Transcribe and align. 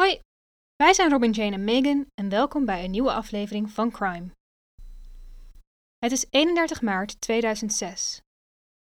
Hoi, 0.00 0.20
wij 0.76 0.94
zijn 0.94 1.10
Robin 1.10 1.30
Jane 1.30 1.52
en 1.52 1.64
Megan 1.64 2.06
en 2.14 2.28
welkom 2.28 2.64
bij 2.64 2.84
een 2.84 2.90
nieuwe 2.90 3.12
aflevering 3.12 3.70
van 3.70 3.90
Crime. 3.90 4.30
Het 5.98 6.12
is 6.12 6.26
31 6.30 6.82
maart 6.82 7.20
2006. 7.20 8.20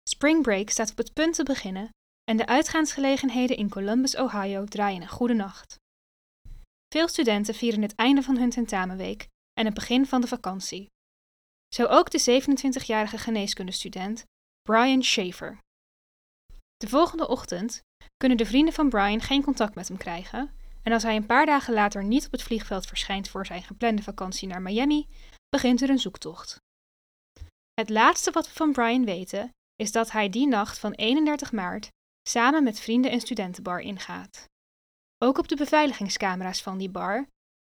Spring 0.09 0.41
Break 0.41 0.69
staat 0.69 0.91
op 0.91 0.97
het 0.97 1.13
punt 1.13 1.35
te 1.35 1.43
beginnen 1.43 1.89
en 2.23 2.37
de 2.37 2.45
uitgaansgelegenheden 2.45 3.57
in 3.57 3.69
Columbus, 3.69 4.17
Ohio 4.17 4.65
draaien 4.65 5.01
een 5.01 5.07
goede 5.07 5.33
nacht. 5.33 5.75
Veel 6.87 7.07
studenten 7.07 7.53
vieren 7.55 7.81
het 7.81 7.95
einde 7.95 8.21
van 8.21 8.37
hun 8.37 8.49
tentamenweek 8.49 9.27
en 9.53 9.65
het 9.65 9.73
begin 9.73 10.05
van 10.05 10.21
de 10.21 10.27
vakantie. 10.27 10.89
Zo 11.75 11.85
ook 11.85 12.09
de 12.11 12.41
27-jarige 12.41 13.17
geneeskundestudent 13.17 14.23
Brian 14.61 15.03
Schaefer. 15.03 15.59
De 16.77 16.87
volgende 16.87 17.27
ochtend 17.27 17.81
kunnen 18.17 18.37
de 18.37 18.45
vrienden 18.45 18.73
van 18.73 18.89
Brian 18.89 19.21
geen 19.21 19.43
contact 19.43 19.75
met 19.75 19.87
hem 19.87 19.97
krijgen 19.97 20.65
en 20.87 20.93
als 20.93 21.03
hij 21.03 21.15
een 21.15 21.25
paar 21.25 21.45
dagen 21.45 21.73
later 21.73 22.03
niet 22.03 22.25
op 22.25 22.31
het 22.31 22.43
vliegveld 22.43 22.85
verschijnt 22.85 23.29
voor 23.29 23.45
zijn 23.45 23.63
geplande 23.63 24.03
vakantie 24.03 24.47
naar 24.47 24.61
Miami, 24.61 25.07
begint 25.49 25.81
er 25.81 25.89
een 25.89 25.99
zoektocht. 25.99 26.61
Het 27.73 27.89
laatste 27.89 28.31
wat 28.31 28.47
we 28.47 28.53
van 28.53 28.71
Brian 28.71 29.05
weten 29.05 29.49
is 29.75 29.91
dat 29.91 30.11
hij 30.11 30.29
die 30.29 30.47
nacht 30.47 30.79
van 30.79 30.91
31 30.91 31.51
maart 31.51 31.89
samen 32.29 32.63
met 32.63 32.79
vrienden 32.79 33.11
een 33.11 33.19
studentenbar 33.19 33.79
ingaat. 33.79 34.45
Ook 35.17 35.37
op 35.37 35.47
de 35.47 35.55
beveiligingscamera's 35.55 36.61
van 36.61 36.77
die 36.77 36.89
bar 36.89 37.27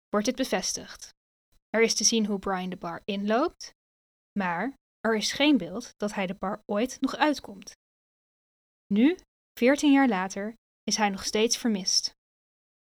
wordt 0.08 0.26
dit 0.26 0.36
bevestigd. 0.36 1.14
Er 1.68 1.82
is 1.82 1.94
te 1.94 2.04
zien 2.04 2.26
hoe 2.26 2.38
Brian 2.38 2.70
de 2.70 2.76
bar 2.76 3.02
inloopt, 3.04 3.70
maar 4.38 4.74
er 5.00 5.16
is 5.16 5.32
geen 5.32 5.56
beeld 5.56 5.92
dat 5.96 6.14
hij 6.14 6.26
de 6.26 6.34
bar 6.34 6.62
ooit 6.66 7.00
nog 7.00 7.16
uitkomt. 7.16 7.72
Nu, 8.86 9.16
14 9.58 9.92
jaar 9.92 10.08
later, 10.08 10.54
is 10.82 10.96
hij 10.96 11.08
nog 11.08 11.24
steeds 11.24 11.56
vermist. 11.56 12.16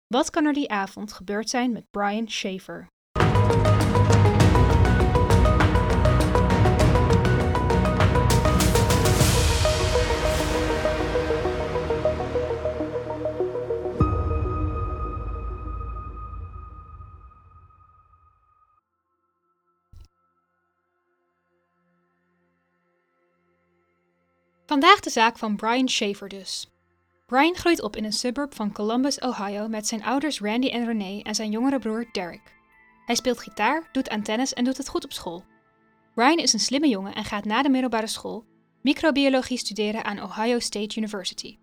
Wat 0.07 0.29
kan 0.29 0.45
er 0.45 0.53
die 0.53 0.69
avond 0.69 1.13
gebeurd 1.13 1.49
zijn 1.49 1.71
met 1.71 1.91
Brian 1.91 2.27
Schaefer? 2.27 2.87
Vandaag 24.65 24.99
de 24.99 25.09
zaak 25.09 25.37
van 25.37 25.55
Brian 25.55 25.87
Schaefer 25.87 26.29
dus. 26.29 26.76
Brian 27.27 27.55
groeit 27.55 27.81
op 27.81 27.95
in 27.95 28.03
een 28.03 28.13
suburb 28.13 28.55
van 28.55 28.71
Columbus, 28.71 29.19
Ohio 29.19 29.67
met 29.67 29.87
zijn 29.87 30.03
ouders 30.03 30.39
Randy 30.39 30.67
en 30.67 30.85
Renee 30.85 31.23
en 31.23 31.35
zijn 31.35 31.51
jongere 31.51 31.79
broer 31.79 32.05
Derek. 32.11 32.55
Hij 33.05 33.15
speelt 33.15 33.39
gitaar, 33.39 33.89
doet 33.91 34.09
aan 34.09 34.23
tennis 34.23 34.53
en 34.53 34.63
doet 34.63 34.77
het 34.77 34.87
goed 34.87 35.03
op 35.03 35.13
school. 35.13 35.43
Brian 36.13 36.37
is 36.37 36.53
een 36.53 36.59
slimme 36.59 36.87
jongen 36.87 37.13
en 37.13 37.23
gaat 37.23 37.45
na 37.45 37.61
de 37.61 37.69
middelbare 37.69 38.07
school 38.07 38.45
microbiologie 38.81 39.57
studeren 39.57 40.05
aan 40.05 40.23
Ohio 40.23 40.59
State 40.59 40.97
University. 40.97 41.57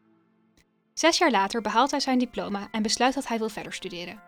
Zes 0.94 1.18
jaar 1.18 1.30
later 1.30 1.60
behaalt 1.60 1.90
hij 1.90 2.00
zijn 2.00 2.18
diploma 2.18 2.68
en 2.70 2.82
besluit 2.82 3.14
dat 3.14 3.28
hij 3.28 3.38
wil 3.38 3.48
verder 3.48 3.72
studeren. 3.72 4.22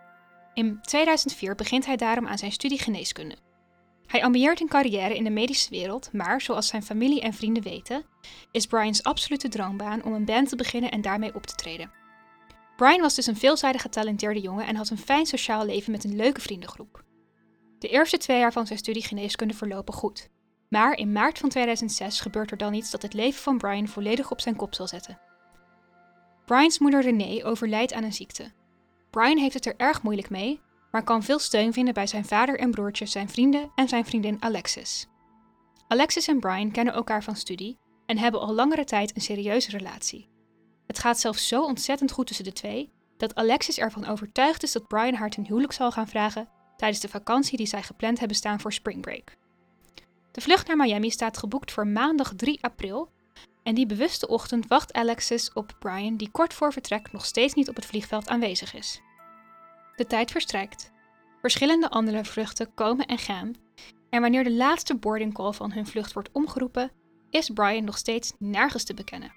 In 0.54 0.78
2004 0.80 1.54
begint 1.54 1.86
hij 1.86 1.96
daarom 1.96 2.26
aan 2.26 2.38
zijn 2.38 2.52
studie 2.52 2.78
geneeskunde. 2.78 3.45
Hij 4.17 4.25
ambieert 4.25 4.61
een 4.61 4.69
carrière 4.69 5.17
in 5.17 5.25
de 5.25 5.31
medische 5.31 5.70
wereld, 5.70 6.12
maar 6.12 6.41
zoals 6.41 6.67
zijn 6.67 6.83
familie 6.83 7.20
en 7.20 7.33
vrienden 7.33 7.62
weten, 7.62 8.05
is 8.50 8.67
Brian's 8.67 9.03
absolute 9.03 9.48
droombaan 9.48 10.03
om 10.05 10.12
een 10.12 10.25
band 10.25 10.48
te 10.48 10.56
beginnen 10.56 10.91
en 10.91 11.00
daarmee 11.00 11.34
op 11.34 11.47
te 11.47 11.55
treden. 11.55 11.91
Brian 12.77 13.00
was 13.00 13.14
dus 13.14 13.27
een 13.27 13.37
veelzijdig 13.37 13.83
getalenteerde 13.83 14.41
jongen 14.41 14.67
en 14.67 14.77
had 14.77 14.91
een 14.91 14.98
fijn 14.98 15.27
sociaal 15.27 15.64
leven 15.64 15.92
met 15.92 16.05
een 16.05 16.17
leuke 16.17 16.41
vriendengroep. 16.41 17.05
De 17.78 17.89
eerste 17.89 18.17
twee 18.17 18.39
jaar 18.39 18.53
van 18.53 18.67
zijn 18.67 18.78
studie 18.78 19.05
geneeskunde 19.05 19.55
verlopen 19.55 19.94
goed. 19.94 20.28
Maar 20.69 20.97
in 20.97 21.12
maart 21.12 21.39
van 21.39 21.48
2006 21.48 22.20
gebeurt 22.20 22.50
er 22.50 22.56
dan 22.56 22.75
iets 22.75 22.91
dat 22.91 23.03
het 23.03 23.15
leven 23.15 23.43
van 23.43 23.59
Brian 23.59 23.88
volledig 23.88 24.31
op 24.31 24.41
zijn 24.41 24.56
kop 24.56 24.75
zal 24.75 24.88
zetten. 24.88 25.21
Brian's 26.47 26.78
moeder 26.78 27.03
Renee 27.03 27.44
overlijdt 27.44 27.93
aan 27.93 28.05
een 28.05 28.12
ziekte. 28.12 28.53
Brian 29.10 29.38
heeft 29.38 29.55
het 29.55 29.66
er 29.66 29.76
erg 29.76 30.03
moeilijk 30.03 30.31
mee 30.31 30.60
maar 30.96 31.04
kan 31.04 31.22
veel 31.22 31.38
steun 31.38 31.72
vinden 31.72 31.94
bij 31.94 32.06
zijn 32.06 32.24
vader 32.24 32.58
en 32.58 32.70
broertjes, 32.70 33.10
zijn 33.10 33.28
vrienden 33.28 33.70
en 33.74 33.88
zijn 33.88 34.04
vriendin 34.04 34.42
Alexis. 34.42 35.06
Alexis 35.88 36.28
en 36.28 36.40
Brian 36.40 36.70
kennen 36.70 36.94
elkaar 36.94 37.22
van 37.22 37.36
studie 37.36 37.78
en 38.06 38.18
hebben 38.18 38.40
al 38.40 38.54
langere 38.54 38.84
tijd 38.84 39.16
een 39.16 39.22
serieuze 39.22 39.70
relatie. 39.70 40.28
Het 40.86 40.98
gaat 40.98 41.20
zelfs 41.20 41.48
zo 41.48 41.62
ontzettend 41.64 42.10
goed 42.12 42.26
tussen 42.26 42.44
de 42.44 42.52
twee 42.52 42.92
dat 43.16 43.34
Alexis 43.34 43.78
ervan 43.78 44.06
overtuigd 44.06 44.62
is 44.62 44.72
dat 44.72 44.86
Brian 44.86 45.14
haar 45.14 45.30
ten 45.30 45.46
huwelijk 45.46 45.72
zal 45.72 45.90
gaan 45.90 46.08
vragen 46.08 46.48
tijdens 46.76 47.00
de 47.00 47.08
vakantie 47.08 47.56
die 47.56 47.66
zij 47.66 47.82
gepland 47.82 48.18
hebben 48.18 48.36
staan 48.36 48.60
voor 48.60 48.72
Spring 48.72 49.00
Break. 49.00 49.36
De 50.32 50.40
vlucht 50.40 50.66
naar 50.66 50.76
Miami 50.76 51.10
staat 51.10 51.38
geboekt 51.38 51.72
voor 51.72 51.86
maandag 51.86 52.32
3 52.36 52.62
april 52.62 53.10
en 53.62 53.74
die 53.74 53.86
bewuste 53.86 54.28
ochtend 54.28 54.66
wacht 54.66 54.92
Alexis 54.92 55.52
op 55.52 55.76
Brian, 55.78 56.16
die 56.16 56.30
kort 56.30 56.54
voor 56.54 56.72
vertrek 56.72 57.12
nog 57.12 57.24
steeds 57.24 57.54
niet 57.54 57.68
op 57.68 57.76
het 57.76 57.86
vliegveld 57.86 58.28
aanwezig 58.28 58.74
is. 58.74 59.00
De 59.96 60.06
tijd 60.06 60.30
verstrijkt. 60.30 60.92
Verschillende 61.40 61.90
andere 61.90 62.24
vluchten 62.24 62.74
komen 62.74 63.06
en 63.06 63.18
gaan. 63.18 63.54
En 64.10 64.20
wanneer 64.20 64.44
de 64.44 64.52
laatste 64.52 64.96
boarding 64.96 65.34
call 65.34 65.52
van 65.52 65.72
hun 65.72 65.86
vlucht 65.86 66.12
wordt 66.12 66.28
omgeroepen, 66.32 66.90
is 67.30 67.50
Brian 67.50 67.84
nog 67.84 67.98
steeds 67.98 68.32
nergens 68.38 68.84
te 68.84 68.94
bekennen. 68.94 69.32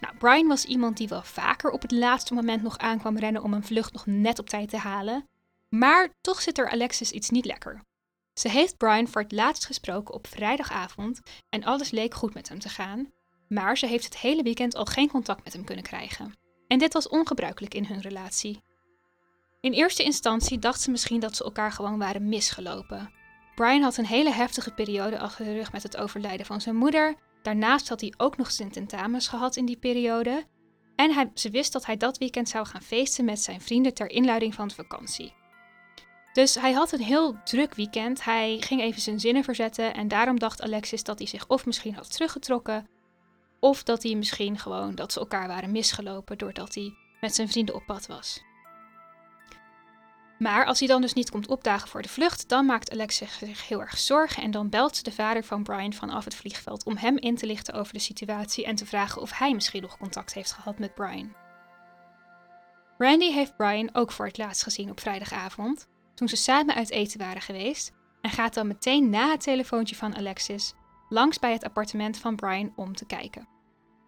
Nou, 0.00 0.16
Brian 0.16 0.46
was 0.46 0.64
iemand 0.64 0.96
die 0.96 1.08
wel 1.08 1.22
vaker 1.22 1.70
op 1.70 1.82
het 1.82 1.90
laatste 1.90 2.34
moment 2.34 2.62
nog 2.62 2.78
aankwam 2.78 3.18
rennen 3.18 3.42
om 3.42 3.52
een 3.52 3.64
vlucht 3.64 3.92
nog 3.92 4.06
net 4.06 4.38
op 4.38 4.48
tijd 4.48 4.68
te 4.68 4.76
halen. 4.76 5.28
Maar 5.68 6.08
toch 6.20 6.40
zit 6.40 6.58
er 6.58 6.70
Alexis 6.70 7.10
iets 7.10 7.30
niet 7.30 7.44
lekker. 7.44 7.82
Ze 8.34 8.48
heeft 8.48 8.76
Brian 8.76 9.08
voor 9.08 9.22
het 9.22 9.32
laatst 9.32 9.66
gesproken 9.66 10.14
op 10.14 10.26
vrijdagavond 10.26 11.20
en 11.48 11.64
alles 11.64 11.90
leek 11.90 12.14
goed 12.14 12.34
met 12.34 12.48
hem 12.48 12.58
te 12.58 12.68
gaan. 12.68 13.12
Maar 13.48 13.78
ze 13.78 13.86
heeft 13.86 14.04
het 14.04 14.18
hele 14.18 14.42
weekend 14.42 14.74
al 14.74 14.84
geen 14.84 15.08
contact 15.08 15.44
met 15.44 15.52
hem 15.52 15.64
kunnen 15.64 15.84
krijgen. 15.84 16.32
En 16.66 16.78
dit 16.78 16.92
was 16.92 17.08
ongebruikelijk 17.08 17.74
in 17.74 17.84
hun 17.84 18.00
relatie. 18.00 18.62
In 19.62 19.72
eerste 19.72 20.02
instantie 20.02 20.58
dacht 20.58 20.80
ze 20.80 20.90
misschien 20.90 21.20
dat 21.20 21.36
ze 21.36 21.44
elkaar 21.44 21.72
gewoon 21.72 21.98
waren 21.98 22.28
misgelopen. 22.28 23.10
Brian 23.54 23.82
had 23.82 23.96
een 23.96 24.06
hele 24.06 24.32
heftige 24.32 24.70
periode 24.70 25.18
achter 25.18 25.44
de 25.44 25.52
rug 25.52 25.72
met 25.72 25.82
het 25.82 25.96
overlijden 25.96 26.46
van 26.46 26.60
zijn 26.60 26.76
moeder. 26.76 27.14
Daarnaast 27.42 27.88
had 27.88 28.00
hij 28.00 28.14
ook 28.16 28.36
nog 28.36 28.50
zijn 28.50 28.70
tentamens 28.70 29.28
gehad 29.28 29.56
in 29.56 29.66
die 29.66 29.76
periode. 29.76 30.44
En 30.96 31.12
hij, 31.14 31.30
ze 31.34 31.50
wist 31.50 31.72
dat 31.72 31.86
hij 31.86 31.96
dat 31.96 32.18
weekend 32.18 32.48
zou 32.48 32.66
gaan 32.66 32.82
feesten 32.82 33.24
met 33.24 33.40
zijn 33.40 33.60
vrienden 33.60 33.94
ter 33.94 34.10
inluiding 34.10 34.54
van 34.54 34.68
de 34.68 34.74
vakantie. 34.74 35.34
Dus 36.32 36.54
hij 36.54 36.72
had 36.72 36.92
een 36.92 37.02
heel 37.02 37.42
druk 37.44 37.74
weekend. 37.74 38.24
Hij 38.24 38.56
ging 38.60 38.80
even 38.80 39.00
zijn 39.00 39.20
zinnen 39.20 39.44
verzetten 39.44 39.94
en 39.94 40.08
daarom 40.08 40.38
dacht 40.38 40.62
Alexis 40.62 41.02
dat 41.02 41.18
hij 41.18 41.28
zich 41.28 41.48
of 41.48 41.66
misschien 41.66 41.94
had 41.94 42.12
teruggetrokken, 42.12 42.88
of 43.60 43.82
dat 43.82 44.02
hij 44.02 44.14
misschien 44.14 44.58
gewoon 44.58 44.94
dat 44.94 45.12
ze 45.12 45.18
elkaar 45.18 45.48
waren 45.48 45.72
misgelopen 45.72 46.38
doordat 46.38 46.74
hij 46.74 46.94
met 47.20 47.34
zijn 47.34 47.48
vrienden 47.48 47.74
op 47.74 47.86
pad 47.86 48.06
was. 48.06 48.42
Maar 50.42 50.64
als 50.66 50.78
hij 50.78 50.88
dan 50.88 51.00
dus 51.00 51.12
niet 51.12 51.30
komt 51.30 51.46
opdagen 51.46 51.88
voor 51.88 52.02
de 52.02 52.08
vlucht, 52.08 52.48
dan 52.48 52.66
maakt 52.66 52.90
Alex 52.90 53.16
zich 53.16 53.68
heel 53.68 53.80
erg 53.80 53.98
zorgen 53.98 54.42
en 54.42 54.50
dan 54.50 54.68
belt 54.68 55.04
de 55.04 55.12
vader 55.12 55.44
van 55.44 55.62
Brian 55.62 55.92
vanaf 55.92 56.24
het 56.24 56.34
vliegveld 56.34 56.84
om 56.84 56.96
hem 56.96 57.18
in 57.18 57.36
te 57.36 57.46
lichten 57.46 57.74
over 57.74 57.92
de 57.92 57.98
situatie 57.98 58.64
en 58.64 58.74
te 58.74 58.86
vragen 58.86 59.22
of 59.22 59.38
hij 59.38 59.54
misschien 59.54 59.82
nog 59.82 59.98
contact 59.98 60.34
heeft 60.34 60.52
gehad 60.52 60.78
met 60.78 60.94
Brian. 60.94 61.34
Randy 62.98 63.32
heeft 63.32 63.56
Brian 63.56 63.90
ook 63.92 64.12
voor 64.12 64.26
het 64.26 64.38
laatst 64.38 64.62
gezien 64.62 64.90
op 64.90 65.00
vrijdagavond, 65.00 65.86
toen 66.14 66.28
ze 66.28 66.36
samen 66.36 66.74
uit 66.74 66.90
eten 66.90 67.18
waren 67.18 67.42
geweest, 67.42 67.92
en 68.20 68.30
gaat 68.30 68.54
dan 68.54 68.66
meteen 68.66 69.10
na 69.10 69.30
het 69.30 69.40
telefoontje 69.40 69.96
van 69.96 70.16
Alexis 70.16 70.74
langs 71.08 71.38
bij 71.38 71.52
het 71.52 71.64
appartement 71.64 72.18
van 72.18 72.36
Brian 72.36 72.72
om 72.76 72.94
te 72.94 73.06
kijken. 73.06 73.48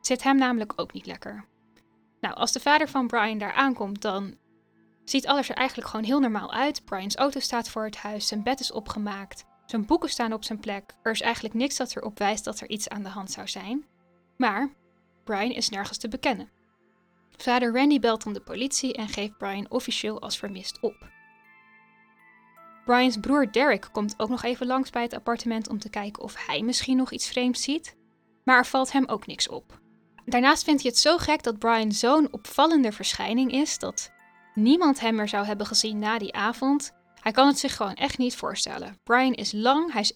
Zit 0.00 0.22
hem 0.22 0.36
namelijk 0.36 0.72
ook 0.76 0.92
niet 0.92 1.06
lekker. 1.06 1.44
Nou, 2.20 2.34
als 2.34 2.52
de 2.52 2.60
vader 2.60 2.88
van 2.88 3.06
Brian 3.06 3.38
daar 3.38 3.52
aankomt, 3.52 4.02
dan 4.02 4.36
ziet 5.04 5.26
alles 5.26 5.48
er 5.48 5.56
eigenlijk 5.56 5.88
gewoon 5.88 6.04
heel 6.04 6.20
normaal 6.20 6.52
uit. 6.52 6.84
Brian's 6.84 7.16
auto 7.16 7.40
staat 7.40 7.68
voor 7.68 7.84
het 7.84 7.96
huis, 7.96 8.28
zijn 8.28 8.42
bed 8.42 8.60
is 8.60 8.72
opgemaakt, 8.72 9.44
zijn 9.66 9.86
boeken 9.86 10.08
staan 10.08 10.32
op 10.32 10.44
zijn 10.44 10.60
plek. 10.60 10.94
Er 11.02 11.12
is 11.12 11.20
eigenlijk 11.20 11.54
niks 11.54 11.76
dat 11.76 11.96
erop 11.96 12.18
wijst 12.18 12.44
dat 12.44 12.60
er 12.60 12.68
iets 12.68 12.88
aan 12.88 13.02
de 13.02 13.08
hand 13.08 13.30
zou 13.30 13.48
zijn. 13.48 13.84
Maar 14.36 14.72
Brian 15.24 15.50
is 15.50 15.68
nergens 15.68 15.98
te 15.98 16.08
bekennen. 16.08 16.50
Vader 17.36 17.72
Randy 17.72 17.98
belt 17.98 18.24
dan 18.24 18.32
de 18.32 18.40
politie 18.40 18.94
en 18.94 19.08
geeft 19.08 19.38
Brian 19.38 19.70
officieel 19.70 20.20
als 20.20 20.38
vermist 20.38 20.80
op. 20.80 21.12
Brian's 22.84 23.16
broer 23.16 23.52
Derek 23.52 23.88
komt 23.92 24.14
ook 24.16 24.28
nog 24.28 24.42
even 24.42 24.66
langs 24.66 24.90
bij 24.90 25.02
het 25.02 25.14
appartement 25.14 25.68
om 25.68 25.78
te 25.78 25.90
kijken 25.90 26.22
of 26.22 26.46
hij 26.46 26.62
misschien 26.62 26.96
nog 26.96 27.12
iets 27.12 27.28
vreemds 27.28 27.62
ziet, 27.62 27.96
maar 28.44 28.56
er 28.56 28.66
valt 28.66 28.92
hem 28.92 29.06
ook 29.06 29.26
niks 29.26 29.48
op. 29.48 29.80
Daarnaast 30.24 30.64
vindt 30.64 30.82
hij 30.82 30.90
het 30.90 31.00
zo 31.00 31.18
gek 31.18 31.42
dat 31.42 31.58
Brian 31.58 31.92
zo'n 31.92 32.32
opvallende 32.32 32.92
verschijning 32.92 33.52
is 33.52 33.78
dat 33.78 34.12
niemand 34.54 35.00
hem 35.00 35.18
er 35.18 35.28
zou 35.28 35.46
hebben 35.46 35.66
gezien 35.66 35.98
na 35.98 36.18
die 36.18 36.34
avond. 36.34 36.92
Hij 37.20 37.32
kan 37.32 37.46
het 37.46 37.58
zich 37.58 37.76
gewoon 37.76 37.94
echt 37.94 38.18
niet 38.18 38.36
voorstellen. 38.36 38.98
Brian 39.02 39.32
is 39.32 39.52
lang, 39.52 39.92
hij 39.92 40.00
is 40.00 40.12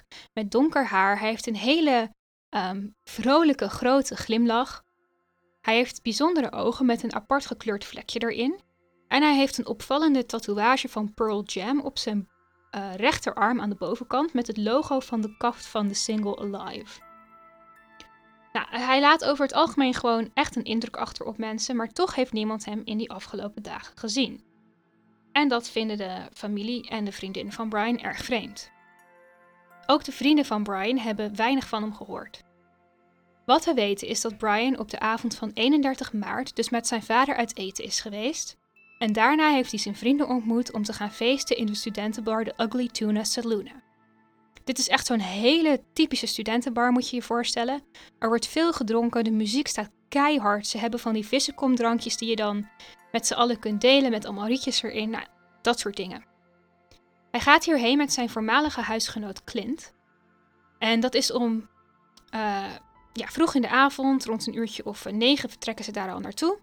1,88 0.00 0.06
met 0.32 0.50
donker 0.50 0.86
haar. 0.86 1.18
Hij 1.18 1.28
heeft 1.28 1.46
een 1.46 1.56
hele 1.56 2.12
um, 2.50 2.96
vrolijke, 3.04 3.68
grote 3.68 4.16
glimlach. 4.16 4.84
Hij 5.60 5.74
heeft 5.74 6.02
bijzondere 6.02 6.52
ogen 6.52 6.86
met 6.86 7.02
een 7.02 7.14
apart 7.14 7.46
gekleurd 7.46 7.84
vlekje 7.84 8.18
erin. 8.18 8.60
En 9.08 9.22
hij 9.22 9.36
heeft 9.36 9.58
een 9.58 9.66
opvallende 9.66 10.26
tatoeage 10.26 10.88
van 10.88 11.14
Pearl 11.14 11.42
Jam 11.42 11.80
op 11.80 11.98
zijn 11.98 12.28
uh, 12.76 12.94
rechterarm 12.94 13.60
aan 13.60 13.70
de 13.70 13.76
bovenkant 13.76 14.32
met 14.32 14.46
het 14.46 14.56
logo 14.56 15.00
van 15.00 15.20
de 15.20 15.36
kaft 15.36 15.66
van 15.66 15.88
de 15.88 15.94
single 15.94 16.38
Alive. 16.38 17.07
Nou, 18.58 18.82
hij 18.82 19.00
laat 19.00 19.24
over 19.24 19.44
het 19.44 19.54
algemeen 19.54 19.94
gewoon 19.94 20.30
echt 20.34 20.56
een 20.56 20.64
indruk 20.64 20.96
achter 20.96 21.26
op 21.26 21.38
mensen, 21.38 21.76
maar 21.76 21.92
toch 21.92 22.14
heeft 22.14 22.32
niemand 22.32 22.64
hem 22.64 22.82
in 22.84 22.98
die 22.98 23.10
afgelopen 23.10 23.62
dagen 23.62 23.98
gezien. 23.98 24.44
En 25.32 25.48
dat 25.48 25.68
vinden 25.68 25.96
de 25.96 26.28
familie 26.32 26.88
en 26.88 27.04
de 27.04 27.12
vriendinnen 27.12 27.52
van 27.52 27.68
Brian 27.68 27.98
erg 27.98 28.24
vreemd. 28.24 28.70
Ook 29.86 30.04
de 30.04 30.12
vrienden 30.12 30.44
van 30.44 30.62
Brian 30.62 30.98
hebben 30.98 31.36
weinig 31.36 31.68
van 31.68 31.82
hem 31.82 31.94
gehoord. 31.94 32.42
Wat 33.46 33.64
we 33.64 33.74
weten 33.74 34.08
is 34.08 34.20
dat 34.20 34.38
Brian 34.38 34.78
op 34.78 34.90
de 34.90 35.00
avond 35.00 35.34
van 35.34 35.50
31 35.54 36.12
maart 36.12 36.56
dus 36.56 36.70
met 36.70 36.86
zijn 36.86 37.02
vader 37.02 37.36
uit 37.36 37.56
eten 37.56 37.84
is 37.84 38.00
geweest. 38.00 38.56
En 38.98 39.12
daarna 39.12 39.50
heeft 39.50 39.70
hij 39.70 39.80
zijn 39.80 39.96
vrienden 39.96 40.28
ontmoet 40.28 40.72
om 40.72 40.82
te 40.82 40.92
gaan 40.92 41.12
feesten 41.12 41.56
in 41.56 41.66
de 41.66 41.74
studentenbar 41.74 42.44
de 42.44 42.54
Ugly 42.56 42.88
Tuna 42.88 43.24
Saloon. 43.24 43.86
Dit 44.68 44.78
is 44.78 44.88
echt 44.88 45.06
zo'n 45.06 45.20
hele 45.20 45.80
typische 45.92 46.26
studentenbar, 46.26 46.92
moet 46.92 47.10
je 47.10 47.16
je 47.16 47.22
voorstellen. 47.22 47.82
Er 48.18 48.28
wordt 48.28 48.46
veel 48.46 48.72
gedronken, 48.72 49.24
de 49.24 49.30
muziek 49.30 49.66
staat 49.66 49.90
keihard. 50.08 50.66
Ze 50.66 50.78
hebben 50.78 51.00
van 51.00 51.12
die 51.12 51.26
vissenkomdrankjes 51.26 52.16
die 52.16 52.28
je 52.28 52.36
dan 52.36 52.68
met 53.12 53.26
z'n 53.26 53.34
allen 53.34 53.58
kunt 53.58 53.80
delen 53.80 54.10
met 54.10 54.24
allemaal 54.24 54.46
rietjes 54.46 54.82
erin. 54.82 55.10
Nou, 55.10 55.24
dat 55.62 55.78
soort 55.78 55.96
dingen. 55.96 56.24
Hij 57.30 57.40
gaat 57.40 57.64
hierheen 57.64 57.96
met 57.96 58.12
zijn 58.12 58.30
voormalige 58.30 58.80
huisgenoot 58.80 59.44
Clint. 59.44 59.92
En 60.78 61.00
dat 61.00 61.14
is 61.14 61.32
om 61.32 61.68
uh, 62.34 62.72
ja, 63.12 63.26
vroeg 63.26 63.54
in 63.54 63.62
de 63.62 63.68
avond, 63.68 64.24
rond 64.24 64.46
een 64.46 64.56
uurtje 64.56 64.84
of 64.84 65.04
negen, 65.04 65.48
vertrekken 65.48 65.84
ze 65.84 65.92
daar 65.92 66.12
al 66.12 66.20
naartoe. 66.20 66.58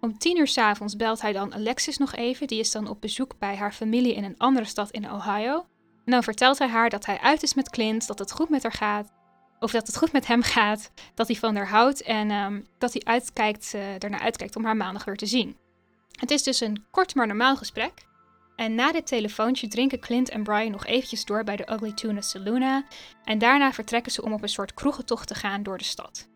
Om 0.00 0.18
tien 0.18 0.38
uur 0.38 0.48
s'avonds 0.48 0.96
belt 0.96 1.20
hij 1.20 1.32
dan 1.32 1.54
Alexis 1.54 1.98
nog 1.98 2.14
even. 2.14 2.46
Die 2.46 2.58
is 2.58 2.70
dan 2.70 2.88
op 2.88 3.00
bezoek 3.00 3.38
bij 3.38 3.56
haar 3.56 3.72
familie 3.72 4.14
in 4.14 4.24
een 4.24 4.38
andere 4.38 4.66
stad 4.66 4.90
in 4.90 5.12
Ohio. 5.12 5.66
En 6.04 6.12
dan 6.12 6.22
vertelt 6.22 6.58
hij 6.58 6.68
haar 6.68 6.90
dat 6.90 7.06
hij 7.06 7.20
uit 7.20 7.42
is 7.42 7.54
met 7.54 7.70
Clint, 7.70 8.06
dat 8.06 8.18
het 8.18 8.32
goed 8.32 8.48
met 8.48 8.62
haar 8.62 8.72
gaat. 8.72 9.12
Of 9.58 9.70
dat 9.70 9.86
het 9.86 9.96
goed 9.96 10.12
met 10.12 10.26
hem 10.26 10.42
gaat, 10.42 10.90
dat 11.14 11.26
hij 11.26 11.36
van 11.36 11.56
haar 11.56 11.68
houdt 11.68 12.02
en 12.02 12.30
ehm, 12.30 12.60
dat 12.78 12.92
hij 12.92 13.02
uitkijkt, 13.04 13.72
uh, 13.74 14.02
ernaar 14.02 14.20
uitkijkt 14.20 14.56
om 14.56 14.64
haar 14.64 14.76
maandag 14.76 15.04
weer 15.04 15.16
te 15.16 15.26
zien. 15.26 15.56
Het 16.12 16.30
is 16.30 16.42
dus 16.42 16.60
een 16.60 16.84
kort 16.90 17.14
maar 17.14 17.26
normaal 17.26 17.56
gesprek. 17.56 17.92
En 18.56 18.74
na 18.74 18.92
dit 18.92 19.06
telefoontje 19.06 19.68
drinken 19.68 20.00
Clint 20.00 20.28
en 20.28 20.42
Brian 20.42 20.70
nog 20.70 20.86
eventjes 20.86 21.24
door 21.24 21.44
bij 21.44 21.56
de 21.56 21.72
Ugly 21.72 21.92
Tuna 21.92 22.20
Saloon. 22.20 22.84
En 23.24 23.38
daarna 23.38 23.72
vertrekken 23.72 24.12
ze 24.12 24.22
om 24.22 24.32
op 24.32 24.42
een 24.42 24.48
soort 24.48 24.74
kroegentocht 24.74 25.28
te 25.28 25.34
gaan 25.34 25.62
door 25.62 25.78
de 25.78 25.84
stad. 25.84 26.28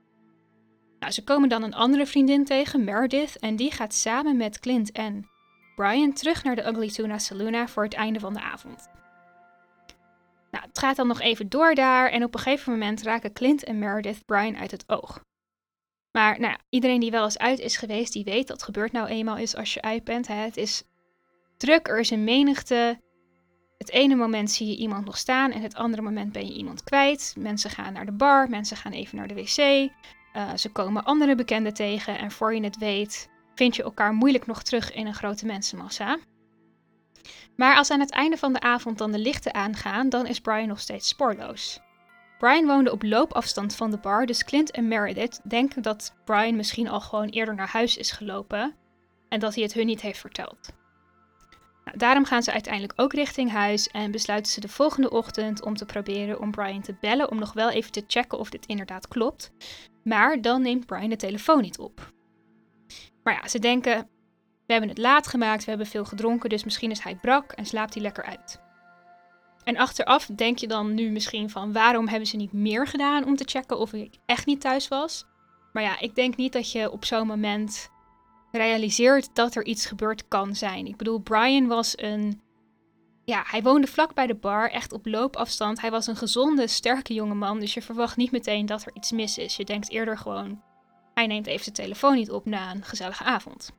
Nou, 0.98 1.12
ze 1.12 1.24
komen 1.24 1.48
dan 1.48 1.62
een 1.62 1.74
andere 1.74 2.06
vriendin 2.06 2.44
tegen, 2.44 2.84
Meredith, 2.84 3.38
en 3.38 3.56
die 3.56 3.72
gaat 3.72 3.94
samen 3.94 4.36
met 4.36 4.58
Clint 4.58 4.92
en 4.92 5.28
Brian 5.76 6.12
terug 6.12 6.44
naar 6.44 6.56
de 6.56 6.66
Ugly 6.66 6.88
Tuna 6.88 7.18
Saloon 7.18 7.68
voor 7.68 7.84
het 7.84 7.94
einde 7.94 8.20
van 8.20 8.34
de 8.34 8.40
avond. 8.40 8.88
Nou, 10.50 10.64
het 10.66 10.78
gaat 10.78 10.96
dan 10.96 11.06
nog 11.06 11.20
even 11.20 11.48
door 11.48 11.74
daar 11.74 12.10
en 12.10 12.24
op 12.24 12.34
een 12.34 12.40
gegeven 12.40 12.72
moment 12.72 13.02
raken 13.02 13.32
Clint 13.32 13.64
en 13.64 13.78
Meredith 13.78 14.24
Brian 14.26 14.56
uit 14.56 14.70
het 14.70 14.84
oog. 14.86 15.20
Maar 16.12 16.40
nou, 16.40 16.56
iedereen 16.68 17.00
die 17.00 17.10
wel 17.10 17.24
eens 17.24 17.38
uit 17.38 17.58
is 17.58 17.76
geweest, 17.76 18.12
die 18.12 18.24
weet 18.24 18.46
dat 18.46 18.62
gebeurt 18.62 18.92
nou 18.92 19.08
eenmaal 19.08 19.36
is 19.36 19.56
als 19.56 19.74
je 19.74 19.82
uit 19.82 20.04
bent. 20.04 20.26
Hè. 20.26 20.34
Het 20.34 20.56
is 20.56 20.82
druk, 21.56 21.88
er 21.88 21.98
is 21.98 22.10
een 22.10 22.24
menigte. 22.24 23.00
Het 23.78 23.90
ene 23.90 24.14
moment 24.14 24.50
zie 24.50 24.66
je 24.66 24.76
iemand 24.76 25.04
nog 25.04 25.18
staan 25.18 25.50
en 25.50 25.62
het 25.62 25.74
andere 25.74 26.02
moment 26.02 26.32
ben 26.32 26.46
je 26.46 26.52
iemand 26.52 26.84
kwijt. 26.84 27.34
Mensen 27.38 27.70
gaan 27.70 27.92
naar 27.92 28.06
de 28.06 28.12
bar, 28.12 28.48
mensen 28.48 28.76
gaan 28.76 28.92
even 28.92 29.16
naar 29.16 29.28
de 29.28 29.34
wc. 29.34 29.90
Uh, 30.36 30.54
ze 30.56 30.68
komen 30.72 31.04
andere 31.04 31.34
bekenden 31.34 31.74
tegen 31.74 32.18
en 32.18 32.30
voor 32.30 32.54
je 32.54 32.62
het 32.62 32.78
weet, 32.78 33.28
vind 33.54 33.76
je 33.76 33.82
elkaar 33.82 34.12
moeilijk 34.12 34.46
nog 34.46 34.62
terug 34.62 34.92
in 34.92 35.06
een 35.06 35.14
grote 35.14 35.46
mensenmassa. 35.46 36.18
Maar 37.56 37.76
als 37.76 37.90
aan 37.90 38.00
het 38.00 38.10
einde 38.10 38.36
van 38.36 38.52
de 38.52 38.60
avond 38.60 38.98
dan 38.98 39.12
de 39.12 39.18
lichten 39.18 39.54
aangaan, 39.54 40.08
dan 40.08 40.26
is 40.26 40.40
Brian 40.40 40.68
nog 40.68 40.80
steeds 40.80 41.08
spoorloos. 41.08 41.80
Brian 42.38 42.66
woonde 42.66 42.92
op 42.92 43.02
loopafstand 43.02 43.74
van 43.74 43.90
de 43.90 43.98
bar, 43.98 44.26
dus 44.26 44.44
Clint 44.44 44.70
en 44.70 44.88
Meredith 44.88 45.40
denken 45.44 45.82
dat 45.82 46.14
Brian 46.24 46.56
misschien 46.56 46.88
al 46.88 47.00
gewoon 47.00 47.28
eerder 47.28 47.54
naar 47.54 47.68
huis 47.68 47.96
is 47.96 48.10
gelopen 48.10 48.74
en 49.28 49.40
dat 49.40 49.54
hij 49.54 49.62
het 49.62 49.72
hun 49.72 49.86
niet 49.86 50.00
heeft 50.00 50.18
verteld. 50.18 50.72
Nou, 51.84 51.98
daarom 51.98 52.24
gaan 52.24 52.42
ze 52.42 52.52
uiteindelijk 52.52 52.92
ook 52.96 53.12
richting 53.12 53.50
huis 53.50 53.88
en 53.88 54.10
besluiten 54.10 54.52
ze 54.52 54.60
de 54.60 54.68
volgende 54.68 55.10
ochtend 55.10 55.62
om 55.62 55.76
te 55.76 55.84
proberen 55.84 56.40
om 56.40 56.50
Brian 56.50 56.82
te 56.82 56.96
bellen 57.00 57.30
om 57.30 57.38
nog 57.38 57.52
wel 57.52 57.70
even 57.70 57.92
te 57.92 58.04
checken 58.06 58.38
of 58.38 58.50
dit 58.50 58.66
inderdaad 58.66 59.08
klopt. 59.08 59.52
Maar 60.04 60.40
dan 60.40 60.62
neemt 60.62 60.86
Brian 60.86 61.08
de 61.08 61.16
telefoon 61.16 61.60
niet 61.60 61.78
op. 61.78 62.12
Maar 63.22 63.34
ja, 63.34 63.48
ze 63.48 63.58
denken, 63.58 64.08
we 64.68 64.74
hebben 64.74 64.90
het 64.90 64.98
laat 64.98 65.26
gemaakt, 65.26 65.64
we 65.64 65.70
hebben 65.70 65.86
veel 65.88 66.04
gedronken, 66.04 66.48
dus 66.48 66.64
misschien 66.64 66.90
is 66.90 67.00
hij 67.00 67.14
brak 67.14 67.52
en 67.52 67.66
slaapt 67.66 67.94
hij 67.94 68.02
lekker 68.02 68.24
uit. 68.24 68.60
En 69.64 69.76
achteraf 69.76 70.26
denk 70.26 70.58
je 70.58 70.68
dan 70.68 70.94
nu 70.94 71.10
misschien 71.10 71.50
van 71.50 71.72
waarom 71.72 72.08
hebben 72.08 72.28
ze 72.28 72.36
niet 72.36 72.52
meer 72.52 72.86
gedaan 72.86 73.24
om 73.24 73.36
te 73.36 73.44
checken 73.46 73.78
of 73.78 73.92
ik 73.92 74.14
echt 74.26 74.46
niet 74.46 74.60
thuis 74.60 74.88
was. 74.88 75.24
Maar 75.72 75.82
ja, 75.82 76.00
ik 76.00 76.14
denk 76.14 76.36
niet 76.36 76.52
dat 76.52 76.72
je 76.72 76.90
op 76.90 77.04
zo'n 77.04 77.26
moment 77.26 77.90
realiseert 78.52 79.34
dat 79.34 79.54
er 79.54 79.64
iets 79.64 79.86
gebeurd 79.86 80.28
kan 80.28 80.54
zijn. 80.54 80.86
Ik 80.86 80.96
bedoel, 80.96 81.18
Brian 81.18 81.66
was 81.66 81.92
een. 81.96 82.40
Ja, 83.24 83.42
hij 83.46 83.62
woonde 83.62 83.86
vlak 83.86 84.14
bij 84.14 84.26
de 84.26 84.34
bar, 84.34 84.70
echt 84.70 84.92
op 84.92 85.06
loopafstand. 85.06 85.80
Hij 85.80 85.90
was 85.90 86.06
een 86.06 86.16
gezonde, 86.16 86.66
sterke 86.66 87.14
jongeman, 87.14 87.60
dus 87.60 87.74
je 87.74 87.82
verwacht 87.82 88.16
niet 88.16 88.30
meteen 88.30 88.66
dat 88.66 88.86
er 88.86 88.94
iets 88.94 89.12
mis 89.12 89.38
is. 89.38 89.56
Je 89.56 89.64
denkt 89.64 89.90
eerder 89.90 90.18
gewoon, 90.18 90.62
hij 91.14 91.26
neemt 91.26 91.46
even 91.46 91.64
zijn 91.64 91.74
telefoon 91.74 92.14
niet 92.14 92.30
op 92.30 92.44
na 92.44 92.70
een 92.70 92.84
gezellige 92.84 93.24
avond. 93.24 93.72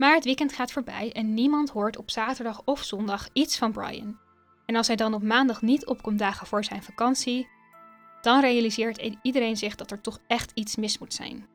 Maar 0.00 0.14
het 0.14 0.24
weekend 0.24 0.52
gaat 0.52 0.72
voorbij 0.72 1.12
en 1.12 1.34
niemand 1.34 1.70
hoort 1.70 1.96
op 1.96 2.10
zaterdag 2.10 2.62
of 2.64 2.82
zondag 2.82 3.28
iets 3.32 3.58
van 3.58 3.72
Brian. 3.72 4.18
En 4.66 4.76
als 4.76 4.86
hij 4.86 4.96
dan 4.96 5.14
op 5.14 5.22
maandag 5.22 5.62
niet 5.62 5.86
opkomt 5.86 6.18
dagen 6.18 6.46
voor 6.46 6.64
zijn 6.64 6.82
vakantie, 6.82 7.48
dan 8.20 8.40
realiseert 8.40 9.16
iedereen 9.22 9.56
zich 9.56 9.76
dat 9.76 9.90
er 9.90 10.00
toch 10.00 10.18
echt 10.26 10.50
iets 10.54 10.76
mis 10.76 10.98
moet 10.98 11.14
zijn. 11.14 11.46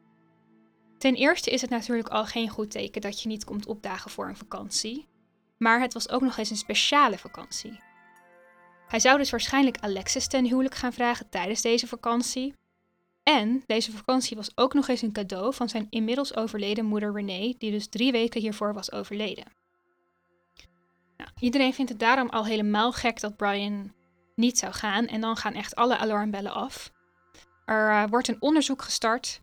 Ten 0.97 1.15
eerste 1.15 1.51
is 1.51 1.62
het 1.62 1.69
natuurlijk 1.69 2.07
al 2.07 2.25
geen 2.25 2.50
goed 2.50 2.71
teken 2.71 3.01
dat 3.01 3.21
je 3.21 3.27
niet 3.27 3.44
komt 3.44 3.65
opdagen 3.65 4.12
voor 4.12 4.27
een 4.27 4.38
vakantie, 4.38 5.07
maar 5.57 5.81
het 5.81 5.94
was 5.94 6.09
ook 6.09 6.21
nog 6.21 6.38
eens 6.38 6.50
een 6.50 6.57
speciale 6.57 7.18
vakantie. 7.18 7.80
Hij 8.88 9.00
zou 9.00 9.18
dus 9.18 9.31
waarschijnlijk 9.31 9.77
Alexis 9.77 10.27
ten 10.27 10.45
huwelijk 10.45 10.75
gaan 10.75 10.94
vragen 10.94 11.30
tijdens 11.30 11.62
deze 11.62 11.88
vakantie, 11.88 12.53
en 13.25 13.63
deze 13.66 13.92
vakantie 13.92 14.36
was 14.36 14.51
ook 14.56 14.74
nog 14.74 14.88
eens 14.88 15.01
een 15.01 15.12
cadeau 15.12 15.54
van 15.54 15.69
zijn 15.69 15.88
inmiddels 15.89 16.36
overleden 16.36 16.86
moeder 16.86 17.13
Renee, 17.13 17.56
die 17.57 17.72
dus 17.72 17.88
drie 17.88 18.12
weken 18.12 18.42
hiervoor 18.42 18.74
was 18.74 18.92
overleden. 18.92 19.45
Nou, 21.17 21.29
iedereen 21.39 21.74
vindt 21.74 21.91
het 21.91 22.00
daarom 22.00 22.29
al 22.29 22.46
helemaal 22.46 22.91
gek 22.91 23.20
dat 23.20 23.38
Brian 23.38 23.94
niet 24.36 24.58
zou 24.58 24.74
gaan 24.74 25.08
en 25.08 25.22
dan 25.22 25.38
gaan 25.38 25.53
echt 25.53 25.75
alle 25.75 25.98
alarmbellen 25.98 26.53
af. 26.53 26.91
Er 27.65 27.89
uh, 27.89 28.03
wordt 28.10 28.27
een 28.27 28.41
onderzoek 28.41 28.82
gestart. 28.82 29.41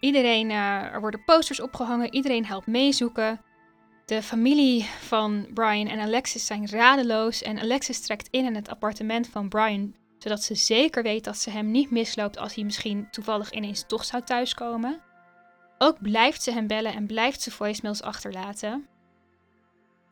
Iedereen, 0.00 0.50
uh, 0.50 0.82
er 0.82 1.00
worden 1.00 1.24
posters 1.24 1.60
opgehangen, 1.60 2.14
iedereen 2.14 2.46
helpt 2.46 2.66
meezoeken. 2.66 3.40
De 4.04 4.22
familie 4.22 4.84
van 4.84 5.46
Brian 5.54 5.86
en 5.86 6.00
Alexis 6.00 6.46
zijn 6.46 6.68
radeloos 6.68 7.42
en 7.42 7.58
Alexis 7.58 8.00
trekt 8.00 8.28
in 8.30 8.44
in 8.44 8.54
het 8.54 8.68
appartement 8.68 9.28
van 9.28 9.48
Brian 9.48 9.94
zodat 10.28 10.44
ze 10.44 10.54
zeker 10.54 11.02
weet 11.02 11.24
dat 11.24 11.38
ze 11.38 11.50
hem 11.50 11.70
niet 11.70 11.90
misloopt 11.90 12.38
als 12.38 12.54
hij 12.54 12.64
misschien 12.64 13.10
toevallig 13.10 13.50
ineens 13.50 13.84
toch 13.86 14.04
zou 14.04 14.22
thuiskomen. 14.22 15.00
Ook 15.78 16.02
blijft 16.02 16.42
ze 16.42 16.52
hem 16.52 16.66
bellen 16.66 16.94
en 16.94 17.06
blijft 17.06 17.42
ze 17.42 17.50
voicemails 17.50 18.02
achterlaten. 18.02 18.86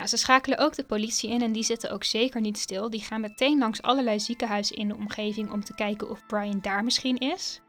Ze 0.04 0.16
schakelen 0.16 0.58
ook 0.58 0.74
de 0.74 0.84
politie 0.84 1.30
in 1.30 1.42
en 1.42 1.52
die 1.52 1.62
zitten 1.62 1.90
ook 1.90 2.04
zeker 2.04 2.40
niet 2.40 2.58
stil. 2.58 2.90
Die 2.90 3.00
gaan 3.00 3.20
meteen 3.20 3.58
langs 3.58 3.82
allerlei 3.82 4.20
ziekenhuizen 4.20 4.76
in 4.76 4.88
de 4.88 4.96
omgeving 4.96 5.50
om 5.50 5.64
te 5.64 5.74
kijken 5.74 6.10
of 6.10 6.26
Brian 6.26 6.60
daar 6.60 6.84
misschien 6.84 7.18
is. 7.18 7.60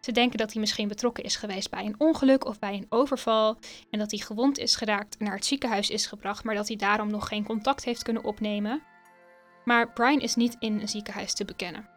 Ze 0.00 0.12
denken 0.12 0.38
dat 0.38 0.52
hij 0.52 0.60
misschien 0.60 0.88
betrokken 0.88 1.24
is 1.24 1.36
geweest 1.36 1.70
bij 1.70 1.84
een 1.84 2.00
ongeluk 2.00 2.44
of 2.44 2.58
bij 2.58 2.74
een 2.74 2.86
overval 2.88 3.56
en 3.90 3.98
dat 3.98 4.10
hij 4.10 4.20
gewond 4.20 4.58
is 4.58 4.76
geraakt 4.76 5.16
en 5.16 5.24
naar 5.24 5.34
het 5.34 5.46
ziekenhuis 5.46 5.90
is 5.90 6.06
gebracht, 6.06 6.44
maar 6.44 6.54
dat 6.54 6.68
hij 6.68 6.76
daarom 6.76 7.10
nog 7.10 7.28
geen 7.28 7.44
contact 7.44 7.84
heeft 7.84 8.02
kunnen 8.02 8.24
opnemen. 8.24 8.82
Maar 9.64 9.92
Brian 9.92 10.20
is 10.20 10.34
niet 10.34 10.56
in 10.58 10.80
een 10.80 10.88
ziekenhuis 10.88 11.34
te 11.34 11.44
bekennen. 11.44 11.88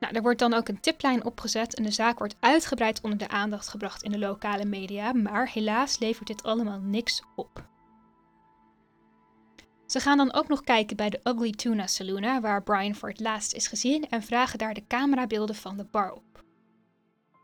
Nou, 0.00 0.14
er 0.14 0.22
wordt 0.22 0.38
dan 0.38 0.54
ook 0.54 0.68
een 0.68 0.80
tiplijn 0.80 1.24
opgezet 1.24 1.74
en 1.74 1.82
de 1.82 1.90
zaak 1.90 2.18
wordt 2.18 2.36
uitgebreid 2.40 3.00
onder 3.00 3.18
de 3.18 3.28
aandacht 3.28 3.68
gebracht 3.68 4.02
in 4.02 4.10
de 4.10 4.18
lokale 4.18 4.64
media, 4.64 5.12
maar 5.12 5.48
helaas 5.48 5.98
levert 5.98 6.26
dit 6.26 6.42
allemaal 6.42 6.80
niks 6.80 7.22
op. 7.36 7.64
Ze 9.86 10.00
gaan 10.00 10.16
dan 10.16 10.32
ook 10.32 10.48
nog 10.48 10.60
kijken 10.60 10.96
bij 10.96 11.10
de 11.10 11.20
Ugly 11.24 11.50
Tuna 11.50 11.86
Saloon, 11.86 12.40
waar 12.40 12.62
Brian 12.62 12.94
voor 12.94 13.08
het 13.08 13.20
laatst 13.20 13.52
is 13.52 13.66
gezien, 13.66 14.08
en 14.08 14.22
vragen 14.22 14.58
daar 14.58 14.74
de 14.74 14.86
camerabeelden 14.86 15.56
van 15.56 15.76
de 15.76 15.84
bar 15.84 16.12
op. 16.12 16.44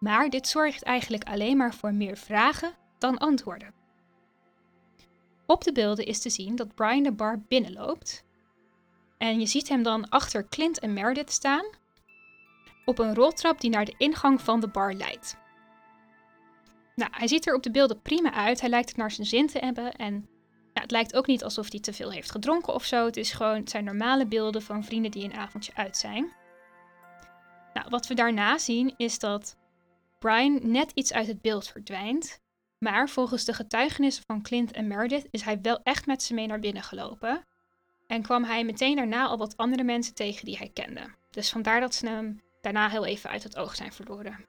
Maar 0.00 0.30
dit 0.30 0.48
zorgt 0.48 0.82
eigenlijk 0.82 1.24
alleen 1.24 1.56
maar 1.56 1.74
voor 1.74 1.94
meer 1.94 2.16
vragen 2.16 2.72
dan 2.98 3.18
antwoorden. 3.18 3.74
Op 5.46 5.64
de 5.64 5.72
beelden 5.72 6.06
is 6.06 6.18
te 6.18 6.30
zien 6.30 6.56
dat 6.56 6.74
Brian 6.74 7.02
de 7.02 7.12
bar 7.12 7.40
binnenloopt 7.48 8.24
en 9.20 9.40
je 9.40 9.46
ziet 9.46 9.68
hem 9.68 9.82
dan 9.82 10.08
achter 10.08 10.48
Clint 10.48 10.78
en 10.78 10.92
Meredith 10.92 11.30
staan 11.30 11.64
op 12.84 12.98
een 12.98 13.14
roltrap 13.14 13.60
die 13.60 13.70
naar 13.70 13.84
de 13.84 13.94
ingang 13.98 14.40
van 14.40 14.60
de 14.60 14.68
bar 14.68 14.92
leidt. 14.92 15.36
Nou, 16.94 17.10
hij 17.14 17.28
ziet 17.28 17.46
er 17.46 17.54
op 17.54 17.62
de 17.62 17.70
beelden 17.70 18.02
prima 18.02 18.32
uit. 18.32 18.60
Hij 18.60 18.68
lijkt 18.68 18.88
het 18.88 18.96
naar 18.96 19.10
zijn 19.10 19.26
zin 19.26 19.46
te 19.46 19.58
hebben. 19.58 19.92
En 19.92 20.28
het 20.72 20.90
lijkt 20.90 21.14
ook 21.14 21.26
niet 21.26 21.44
alsof 21.44 21.70
hij 21.70 21.80
te 21.80 21.92
veel 21.92 22.10
heeft 22.10 22.30
gedronken 22.30 22.74
of 22.74 22.84
zo. 22.84 23.04
Het, 23.04 23.16
is 23.16 23.32
gewoon, 23.32 23.56
het 23.56 23.70
zijn 23.70 23.84
normale 23.84 24.26
beelden 24.26 24.62
van 24.62 24.84
vrienden 24.84 25.10
die 25.10 25.24
een 25.24 25.34
avondje 25.36 25.74
uit 25.74 25.96
zijn. 25.96 26.32
Nou, 27.74 27.86
wat 27.88 28.06
we 28.06 28.14
daarna 28.14 28.58
zien 28.58 28.94
is 28.96 29.18
dat 29.18 29.56
Brian 30.18 30.58
net 30.62 30.90
iets 30.94 31.12
uit 31.12 31.26
het 31.26 31.40
beeld 31.40 31.68
verdwijnt. 31.68 32.40
Maar 32.78 33.08
volgens 33.08 33.44
de 33.44 33.52
getuigenissen 33.52 34.24
van 34.26 34.42
Clint 34.42 34.72
en 34.72 34.86
Meredith 34.86 35.28
is 35.30 35.42
hij 35.42 35.60
wel 35.60 35.80
echt 35.82 36.06
met 36.06 36.22
ze 36.22 36.34
mee 36.34 36.46
naar 36.46 36.60
binnen 36.60 36.82
gelopen. 36.82 37.44
En 38.10 38.22
kwam 38.22 38.44
hij 38.44 38.64
meteen 38.64 38.96
daarna 38.96 39.26
al 39.26 39.38
wat 39.38 39.56
andere 39.56 39.82
mensen 39.82 40.14
tegen 40.14 40.44
die 40.44 40.56
hij 40.56 40.70
kende. 40.74 41.14
Dus 41.30 41.50
vandaar 41.50 41.80
dat 41.80 41.94
ze 41.94 42.08
hem 42.08 42.40
daarna 42.60 42.88
heel 42.88 43.06
even 43.06 43.30
uit 43.30 43.42
het 43.42 43.56
oog 43.56 43.74
zijn 43.74 43.92
verloren. 43.92 44.46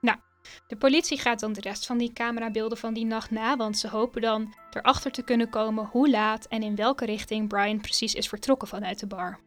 Nou, 0.00 0.18
de 0.66 0.76
politie 0.76 1.18
gaat 1.18 1.40
dan 1.40 1.52
de 1.52 1.60
rest 1.60 1.86
van 1.86 1.98
die 1.98 2.12
camerabeelden 2.12 2.78
van 2.78 2.94
die 2.94 3.04
nacht 3.04 3.30
na, 3.30 3.56
want 3.56 3.78
ze 3.78 3.88
hopen 3.88 4.22
dan 4.22 4.54
erachter 4.70 5.10
te 5.10 5.22
kunnen 5.22 5.50
komen 5.50 5.84
hoe 5.84 6.10
laat 6.10 6.46
en 6.46 6.62
in 6.62 6.76
welke 6.76 7.04
richting 7.04 7.48
Brian 7.48 7.80
precies 7.80 8.14
is 8.14 8.28
vertrokken 8.28 8.68
vanuit 8.68 9.00
de 9.00 9.06
bar. 9.06 9.40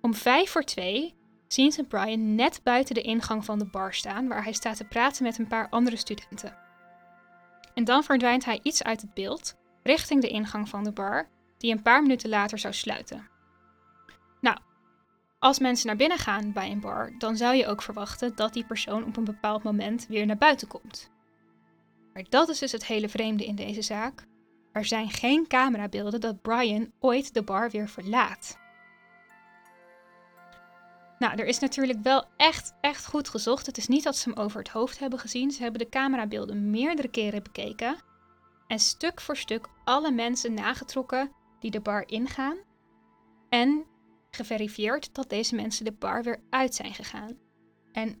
Om 0.00 0.14
vijf 0.14 0.50
voor 0.50 0.64
twee 0.64 1.14
zien 1.48 1.72
ze 1.72 1.84
Brian 1.84 2.34
net 2.34 2.60
buiten 2.62 2.94
de 2.94 3.02
ingang 3.02 3.44
van 3.44 3.58
de 3.58 3.66
bar 3.66 3.94
staan, 3.94 4.28
waar 4.28 4.44
hij 4.44 4.52
staat 4.52 4.76
te 4.76 4.84
praten 4.84 5.22
met 5.22 5.38
een 5.38 5.48
paar 5.48 5.68
andere 5.68 5.96
studenten. 5.96 6.56
En 7.74 7.84
dan 7.84 8.04
verdwijnt 8.04 8.44
hij 8.44 8.60
iets 8.62 8.82
uit 8.82 9.00
het 9.00 9.14
beeld, 9.14 9.54
richting 9.82 10.20
de 10.20 10.28
ingang 10.28 10.68
van 10.68 10.84
de 10.84 10.92
bar, 10.92 11.32
die 11.58 11.72
een 11.72 11.82
paar 11.82 12.02
minuten 12.02 12.28
later 12.28 12.58
zou 12.58 12.74
sluiten. 12.74 13.28
Nou, 14.40 14.58
als 15.38 15.58
mensen 15.58 15.86
naar 15.86 15.96
binnen 15.96 16.18
gaan 16.18 16.52
bij 16.52 16.70
een 16.70 16.80
bar, 16.80 17.12
dan 17.18 17.36
zou 17.36 17.54
je 17.54 17.66
ook 17.66 17.82
verwachten 17.82 18.34
dat 18.34 18.52
die 18.52 18.66
persoon 18.66 19.04
op 19.04 19.16
een 19.16 19.24
bepaald 19.24 19.62
moment 19.62 20.06
weer 20.06 20.26
naar 20.26 20.38
buiten 20.38 20.68
komt. 20.68 21.10
Maar 22.12 22.24
dat 22.28 22.48
is 22.48 22.58
dus 22.58 22.72
het 22.72 22.86
hele 22.86 23.08
vreemde 23.08 23.46
in 23.46 23.54
deze 23.54 23.82
zaak. 23.82 24.26
Er 24.72 24.84
zijn 24.84 25.10
geen 25.10 25.46
camerabeelden 25.46 26.20
dat 26.20 26.42
Brian 26.42 26.92
ooit 27.00 27.34
de 27.34 27.42
bar 27.42 27.70
weer 27.70 27.88
verlaat. 27.88 28.58
Nou, 31.18 31.36
er 31.36 31.46
is 31.46 31.58
natuurlijk 31.58 32.02
wel 32.02 32.24
echt, 32.36 32.74
echt 32.80 33.06
goed 33.06 33.28
gezocht. 33.28 33.66
Het 33.66 33.76
is 33.76 33.88
niet 33.88 34.02
dat 34.02 34.16
ze 34.16 34.28
hem 34.30 34.38
over 34.38 34.58
het 34.58 34.68
hoofd 34.68 34.98
hebben 34.98 35.18
gezien. 35.18 35.50
Ze 35.50 35.62
hebben 35.62 35.80
de 35.80 35.88
camerabeelden 35.88 36.70
meerdere 36.70 37.08
keren 37.08 37.42
bekeken. 37.42 37.96
En 38.66 38.78
stuk 38.78 39.20
voor 39.20 39.36
stuk 39.36 39.68
alle 39.84 40.10
mensen 40.10 40.54
nagetrokken 40.54 41.32
die 41.64 41.72
de 41.72 41.80
bar 41.80 42.08
ingaan. 42.08 42.56
En 43.48 43.84
geverifieerd 44.30 45.14
dat 45.14 45.30
deze 45.30 45.54
mensen 45.54 45.84
de 45.84 45.92
bar 45.92 46.22
weer 46.22 46.40
uit 46.50 46.74
zijn 46.74 46.94
gegaan. 46.94 47.38
En 47.92 48.18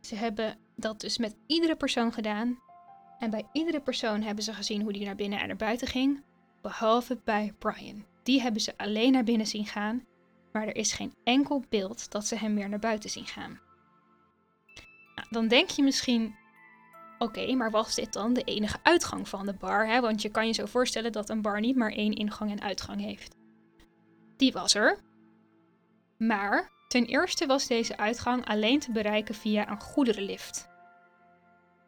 ze 0.00 0.14
hebben 0.14 0.58
dat 0.76 1.00
dus 1.00 1.18
met 1.18 1.36
iedere 1.46 1.76
persoon 1.76 2.12
gedaan. 2.12 2.58
En 3.18 3.30
bij 3.30 3.48
iedere 3.52 3.80
persoon 3.80 4.22
hebben 4.22 4.44
ze 4.44 4.54
gezien 4.54 4.82
hoe 4.82 4.92
die 4.92 5.04
naar 5.04 5.14
binnen 5.14 5.40
en 5.40 5.46
naar 5.46 5.56
buiten 5.56 5.88
ging. 5.88 6.22
Behalve 6.62 7.20
bij 7.24 7.54
Brian. 7.58 8.04
Die 8.22 8.40
hebben 8.40 8.60
ze 8.60 8.76
alleen 8.76 9.12
naar 9.12 9.24
binnen 9.24 9.46
zien 9.46 9.66
gaan 9.66 10.04
maar 10.52 10.66
er 10.66 10.76
is 10.76 10.92
geen 10.92 11.14
enkel 11.24 11.64
beeld 11.68 12.10
dat 12.10 12.26
ze 12.26 12.36
hem 12.36 12.54
weer 12.54 12.68
naar 12.68 12.78
buiten 12.78 13.10
zien 13.10 13.26
gaan. 13.26 13.60
Nou, 15.14 15.28
dan 15.30 15.48
denk 15.48 15.70
je 15.70 15.82
misschien, 15.82 16.34
oké, 17.20 17.54
maar 17.54 17.70
was 17.70 17.94
dit 17.94 18.12
dan 18.12 18.32
de 18.32 18.44
enige 18.44 18.78
uitgang 18.82 19.28
van 19.28 19.46
de 19.46 19.54
bar? 19.54 19.86
Hè? 19.86 20.00
Want 20.00 20.22
je 20.22 20.28
kan 20.28 20.46
je 20.46 20.52
zo 20.52 20.66
voorstellen 20.66 21.12
dat 21.12 21.28
een 21.28 21.42
bar 21.42 21.60
niet 21.60 21.76
maar 21.76 21.92
één 21.92 22.12
ingang 22.12 22.50
en 22.50 22.62
uitgang 22.62 23.00
heeft. 23.00 23.34
Die 24.36 24.52
was 24.52 24.74
er. 24.74 24.98
Maar 26.18 26.70
ten 26.88 27.04
eerste 27.04 27.46
was 27.46 27.66
deze 27.66 27.96
uitgang 27.96 28.46
alleen 28.46 28.78
te 28.78 28.92
bereiken 28.92 29.34
via 29.34 29.70
een 29.70 29.80
goederenlift. 29.80 30.68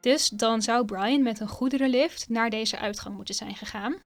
Dus 0.01 0.29
dan 0.29 0.63
zou 0.63 0.85
Brian 0.85 1.23
met 1.23 1.41
een 1.41 1.49
goederenlift 1.49 2.29
naar 2.29 2.51
deze 2.51 2.79
uitgang 2.79 3.17
moeten 3.17 3.35
zijn 3.35 3.57
gegaan. 3.57 4.01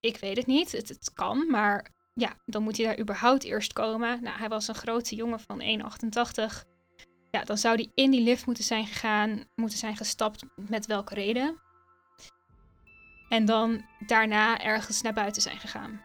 Ik 0.00 0.16
weet 0.16 0.36
het 0.36 0.46
niet, 0.46 0.72
het, 0.72 0.88
het 0.88 1.12
kan, 1.12 1.50
maar 1.50 1.90
ja, 2.14 2.36
dan 2.44 2.62
moet 2.62 2.76
hij 2.76 2.86
daar 2.86 2.98
überhaupt 2.98 3.44
eerst 3.44 3.72
komen. 3.72 4.22
Nou, 4.22 4.38
hij 4.38 4.48
was 4.48 4.68
een 4.68 4.74
grote 4.74 5.14
jongen 5.14 5.40
van 5.40 5.60
1,88. 5.60 6.77
Ja, 7.30 7.44
dan 7.44 7.58
zou 7.58 7.74
hij 7.74 7.90
in 7.94 8.10
die 8.10 8.20
lift 8.20 8.46
moeten 8.46 8.64
zijn 8.64 8.86
gegaan, 8.86 9.44
moeten 9.54 9.78
zijn 9.78 9.96
gestapt, 9.96 10.44
met 10.56 10.86
welke 10.86 11.14
reden. 11.14 11.60
En 13.28 13.44
dan 13.44 13.84
daarna 14.06 14.60
ergens 14.60 15.02
naar 15.02 15.12
buiten 15.12 15.42
zijn 15.42 15.58
gegaan. 15.58 16.00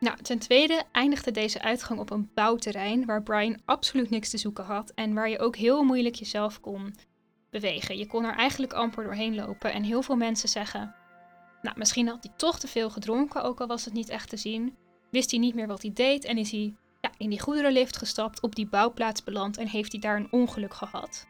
Nou, 0.00 0.16
ten 0.22 0.38
tweede 0.38 0.82
eindigde 0.92 1.30
deze 1.30 1.62
uitgang 1.62 2.00
op 2.00 2.10
een 2.10 2.30
bouwterrein 2.34 3.04
waar 3.04 3.22
Brian 3.22 3.60
absoluut 3.64 4.10
niks 4.10 4.30
te 4.30 4.38
zoeken 4.38 4.64
had 4.64 4.90
en 4.90 5.14
waar 5.14 5.28
je 5.28 5.38
ook 5.38 5.56
heel 5.56 5.82
moeilijk 5.82 6.14
jezelf 6.14 6.60
kon 6.60 6.94
bewegen. 7.50 7.98
Je 7.98 8.06
kon 8.06 8.24
er 8.24 8.34
eigenlijk 8.34 8.72
amper 8.72 9.04
doorheen 9.04 9.34
lopen 9.34 9.72
en 9.72 9.82
heel 9.82 10.02
veel 10.02 10.16
mensen 10.16 10.48
zeggen, 10.48 10.94
nou, 11.62 11.78
misschien 11.78 12.08
had 12.08 12.24
hij 12.24 12.32
toch 12.36 12.58
te 12.58 12.68
veel 12.68 12.90
gedronken, 12.90 13.42
ook 13.42 13.60
al 13.60 13.66
was 13.66 13.84
het 13.84 13.94
niet 13.94 14.08
echt 14.08 14.28
te 14.28 14.36
zien 14.36 14.76
wist 15.14 15.30
hij 15.30 15.40
niet 15.40 15.54
meer 15.54 15.66
wat 15.66 15.82
hij 15.82 15.92
deed 15.92 16.24
en 16.24 16.38
is 16.38 16.50
hij 16.50 16.74
ja, 17.04 17.10
in 17.16 17.30
die 17.30 17.40
goederenlift 17.40 17.96
gestapt, 17.96 18.40
op 18.40 18.54
die 18.54 18.66
bouwplaats 18.66 19.24
beland 19.24 19.56
en 19.56 19.68
heeft 19.68 19.92
hij 19.92 20.00
daar 20.00 20.16
een 20.16 20.32
ongeluk 20.32 20.74
gehad. 20.74 21.26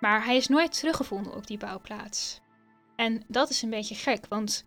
Maar 0.00 0.24
hij 0.24 0.36
is 0.36 0.48
nooit 0.48 0.78
teruggevonden 0.78 1.34
op 1.34 1.46
die 1.46 1.58
bouwplaats. 1.58 2.40
En 2.96 3.22
dat 3.26 3.50
is 3.50 3.62
een 3.62 3.70
beetje 3.70 3.94
gek, 3.94 4.26
want 4.28 4.66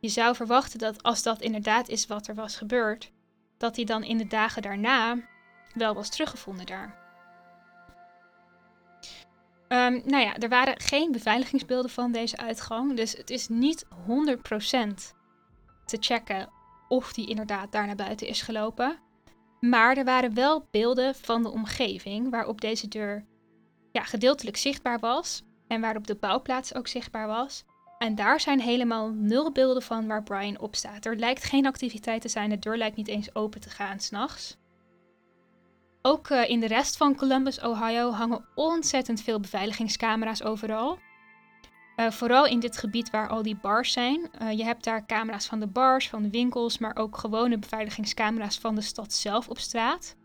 je 0.00 0.08
zou 0.08 0.34
verwachten 0.34 0.78
dat 0.78 1.02
als 1.02 1.22
dat 1.22 1.40
inderdaad 1.40 1.88
is 1.88 2.06
wat 2.06 2.26
er 2.26 2.34
was 2.34 2.56
gebeurd, 2.56 3.12
dat 3.56 3.76
hij 3.76 3.84
dan 3.84 4.02
in 4.04 4.18
de 4.18 4.26
dagen 4.26 4.62
daarna 4.62 5.16
wel 5.74 5.94
was 5.94 6.10
teruggevonden 6.10 6.66
daar. 6.66 7.06
Um, 9.68 10.02
nou 10.04 10.22
ja, 10.22 10.36
er 10.36 10.48
waren 10.48 10.80
geen 10.80 11.12
beveiligingsbeelden 11.12 11.90
van 11.90 12.12
deze 12.12 12.36
uitgang, 12.36 12.96
dus 12.96 13.12
het 13.12 13.30
is 13.30 13.48
niet 13.48 13.86
100% 13.86 13.88
te 15.84 15.96
checken 16.00 16.48
of 16.88 17.12
die 17.12 17.28
inderdaad 17.28 17.72
daar 17.72 17.86
naar 17.86 17.96
buiten 17.96 18.26
is 18.26 18.42
gelopen. 18.42 19.06
Maar 19.60 19.96
er 19.96 20.04
waren 20.04 20.34
wel 20.34 20.66
beelden 20.70 21.14
van 21.14 21.42
de 21.42 21.50
omgeving 21.50 22.30
waarop 22.30 22.60
deze 22.60 22.88
deur 22.88 23.24
ja, 23.92 24.02
gedeeltelijk 24.02 24.56
zichtbaar 24.56 24.98
was 24.98 25.42
en 25.66 25.80
waarop 25.80 26.06
de 26.06 26.14
bouwplaats 26.14 26.74
ook 26.74 26.88
zichtbaar 26.88 27.26
was. 27.26 27.64
En 27.98 28.14
daar 28.14 28.40
zijn 28.40 28.60
helemaal 28.60 29.10
nul 29.10 29.52
beelden 29.52 29.82
van 29.82 30.06
waar 30.06 30.22
Brian 30.22 30.58
op 30.58 30.76
staat. 30.76 31.04
Er 31.04 31.16
lijkt 31.16 31.44
geen 31.44 31.66
activiteit 31.66 32.20
te 32.20 32.28
zijn, 32.28 32.50
de 32.50 32.58
deur 32.58 32.76
lijkt 32.76 32.96
niet 32.96 33.08
eens 33.08 33.34
open 33.34 33.60
te 33.60 33.70
gaan 33.70 34.00
s'nachts. 34.00 34.56
Ook 36.02 36.28
uh, 36.28 36.48
in 36.48 36.60
de 36.60 36.66
rest 36.66 36.96
van 36.96 37.16
Columbus, 37.16 37.60
Ohio 37.60 38.10
hangen 38.10 38.44
ontzettend 38.54 39.22
veel 39.22 39.40
beveiligingscamera's 39.40 40.42
overal. 40.42 40.98
Uh, 41.98 42.10
vooral 42.10 42.46
in 42.46 42.60
dit 42.60 42.76
gebied 42.76 43.10
waar 43.10 43.28
al 43.28 43.42
die 43.42 43.56
bars 43.56 43.92
zijn. 43.92 44.30
Uh, 44.42 44.52
je 44.52 44.64
hebt 44.64 44.84
daar 44.84 45.06
camera's 45.06 45.46
van 45.46 45.60
de 45.60 45.66
bars, 45.66 46.08
van 46.08 46.22
de 46.22 46.30
winkels, 46.30 46.78
maar 46.78 46.96
ook 46.96 47.16
gewone 47.16 47.58
beveiligingscamera's 47.58 48.58
van 48.58 48.74
de 48.74 48.80
stad 48.80 49.12
zelf 49.12 49.48
op 49.48 49.58
straat. 49.58 50.16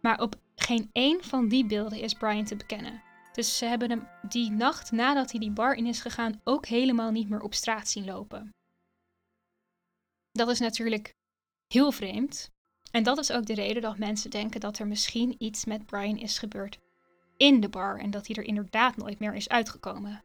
Maar 0.00 0.20
op 0.20 0.34
geen 0.54 0.90
één 0.92 1.24
van 1.24 1.48
die 1.48 1.66
beelden 1.66 1.98
is 1.98 2.14
Brian 2.14 2.44
te 2.44 2.56
bekennen. 2.56 3.02
Dus 3.32 3.58
ze 3.58 3.64
hebben 3.64 3.90
hem 3.90 4.08
die 4.28 4.50
nacht 4.50 4.92
nadat 4.92 5.30
hij 5.30 5.40
die 5.40 5.50
bar 5.50 5.74
in 5.74 5.86
is 5.86 6.00
gegaan 6.00 6.40
ook 6.44 6.66
helemaal 6.66 7.10
niet 7.10 7.28
meer 7.28 7.40
op 7.40 7.54
straat 7.54 7.88
zien 7.88 8.04
lopen. 8.04 8.54
Dat 10.32 10.48
is 10.48 10.60
natuurlijk 10.60 11.14
heel 11.66 11.92
vreemd. 11.92 12.50
En 12.90 13.02
dat 13.02 13.18
is 13.18 13.32
ook 13.32 13.46
de 13.46 13.54
reden 13.54 13.82
dat 13.82 13.98
mensen 13.98 14.30
denken 14.30 14.60
dat 14.60 14.78
er 14.78 14.86
misschien 14.86 15.34
iets 15.38 15.64
met 15.64 15.86
Brian 15.86 16.16
is 16.16 16.38
gebeurd 16.38 16.78
in 17.36 17.60
de 17.60 17.68
bar 17.68 17.98
en 17.98 18.10
dat 18.10 18.26
hij 18.26 18.36
er 18.36 18.44
inderdaad 18.44 18.96
nooit 18.96 19.18
meer 19.18 19.34
is 19.34 19.48
uitgekomen. 19.48 20.24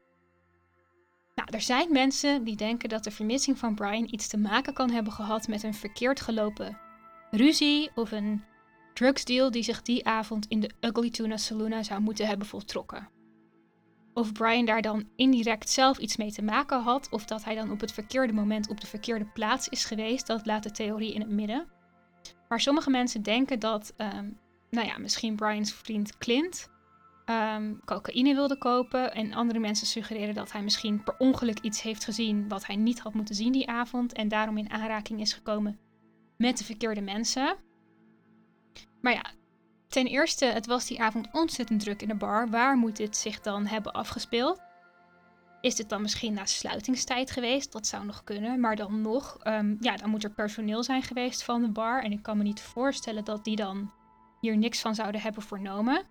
Nou, 1.39 1.51
er 1.51 1.61
zijn 1.61 1.91
mensen 1.91 2.43
die 2.43 2.55
denken 2.55 2.89
dat 2.89 3.03
de 3.03 3.11
vermissing 3.11 3.57
van 3.57 3.75
Brian 3.75 4.07
iets 4.11 4.27
te 4.27 4.37
maken 4.37 4.73
kan 4.73 4.89
hebben 4.89 5.13
gehad 5.13 5.47
met 5.47 5.63
een 5.63 5.73
verkeerd 5.73 6.21
gelopen 6.21 6.77
ruzie 7.31 7.91
of 7.95 8.11
een 8.11 8.43
drugsdeal 8.93 9.51
die 9.51 9.63
zich 9.63 9.81
die 9.81 10.05
avond 10.05 10.45
in 10.47 10.59
de 10.59 10.71
Ugly 10.81 11.09
Tuna 11.09 11.37
Saloon 11.37 11.83
zou 11.83 12.01
moeten 12.01 12.27
hebben 12.27 12.47
voltrokken. 12.47 13.09
Of 14.13 14.31
Brian 14.31 14.65
daar 14.65 14.81
dan 14.81 15.09
indirect 15.15 15.69
zelf 15.69 15.97
iets 15.97 16.17
mee 16.17 16.31
te 16.31 16.41
maken 16.41 16.81
had, 16.81 17.09
of 17.09 17.25
dat 17.25 17.43
hij 17.43 17.55
dan 17.55 17.71
op 17.71 17.79
het 17.79 17.91
verkeerde 17.91 18.33
moment 18.33 18.69
op 18.69 18.81
de 18.81 18.87
verkeerde 18.87 19.25
plaats 19.25 19.69
is 19.69 19.85
geweest, 19.85 20.27
dat 20.27 20.45
laat 20.45 20.63
de 20.63 20.71
theorie 20.71 21.13
in 21.13 21.21
het 21.21 21.29
midden. 21.29 21.67
Maar 22.47 22.59
sommige 22.59 22.89
mensen 22.89 23.23
denken 23.23 23.59
dat, 23.59 23.93
um, 23.97 24.37
nou 24.69 24.87
ja, 24.87 24.97
misschien 24.97 25.35
Brian's 25.35 25.73
vriend 25.73 26.17
Clint 26.17 26.69
um, 27.29 27.81
cocaïne 27.85 28.33
wilde 28.33 28.57
kopen. 28.57 29.13
En 29.13 29.33
andere 29.33 29.59
mensen 29.59 29.87
suggereren 29.87 30.33
dat 30.33 30.51
hij 30.51 30.63
misschien 30.63 31.03
per 31.03 31.15
ongeluk 31.17 31.59
iets 31.59 31.81
heeft 31.81 32.03
gezien 32.03 32.47
wat 32.47 32.65
hij 32.65 32.75
niet 32.75 32.99
had 32.99 33.13
moeten 33.13 33.35
zien 33.35 33.51
die 33.51 33.69
avond. 33.69 34.13
En 34.13 34.27
daarom 34.27 34.57
in 34.57 34.71
aanraking 34.71 35.19
is 35.19 35.33
gekomen 35.33 35.79
met 36.37 36.57
de 36.57 36.63
verkeerde 36.63 37.01
mensen. 37.01 37.55
Maar 39.01 39.13
ja, 39.13 39.25
ten 39.87 40.05
eerste, 40.05 40.45
het 40.45 40.65
was 40.65 40.85
die 40.85 41.01
avond 41.01 41.27
ontzettend 41.31 41.79
druk 41.79 42.01
in 42.01 42.07
de 42.07 42.15
bar. 42.15 42.49
Waar 42.49 42.77
moet 42.77 42.95
dit 42.95 43.17
zich 43.17 43.39
dan 43.39 43.65
hebben 43.65 43.91
afgespeeld? 43.91 44.61
Is 45.61 45.75
dit 45.75 45.89
dan 45.89 46.01
misschien 46.01 46.33
na 46.33 46.45
sluitingstijd 46.45 47.31
geweest? 47.31 47.71
Dat 47.71 47.87
zou 47.87 48.05
nog 48.05 48.23
kunnen. 48.23 48.59
Maar 48.59 48.75
dan 48.75 49.01
nog, 49.01 49.37
um, 49.43 49.77
ja, 49.79 49.95
dan 49.95 50.09
moet 50.09 50.23
er 50.23 50.31
personeel 50.33 50.83
zijn 50.83 51.03
geweest 51.03 51.43
van 51.43 51.61
de 51.61 51.69
bar. 51.69 52.03
En 52.03 52.11
ik 52.11 52.23
kan 52.23 52.37
me 52.37 52.43
niet 52.43 52.61
voorstellen 52.61 53.25
dat 53.25 53.43
die 53.43 53.55
dan 53.55 53.91
hier 54.39 54.57
niks 54.57 54.81
van 54.81 54.95
zouden 54.95 55.21
hebben 55.21 55.43
vernomen. 55.43 56.03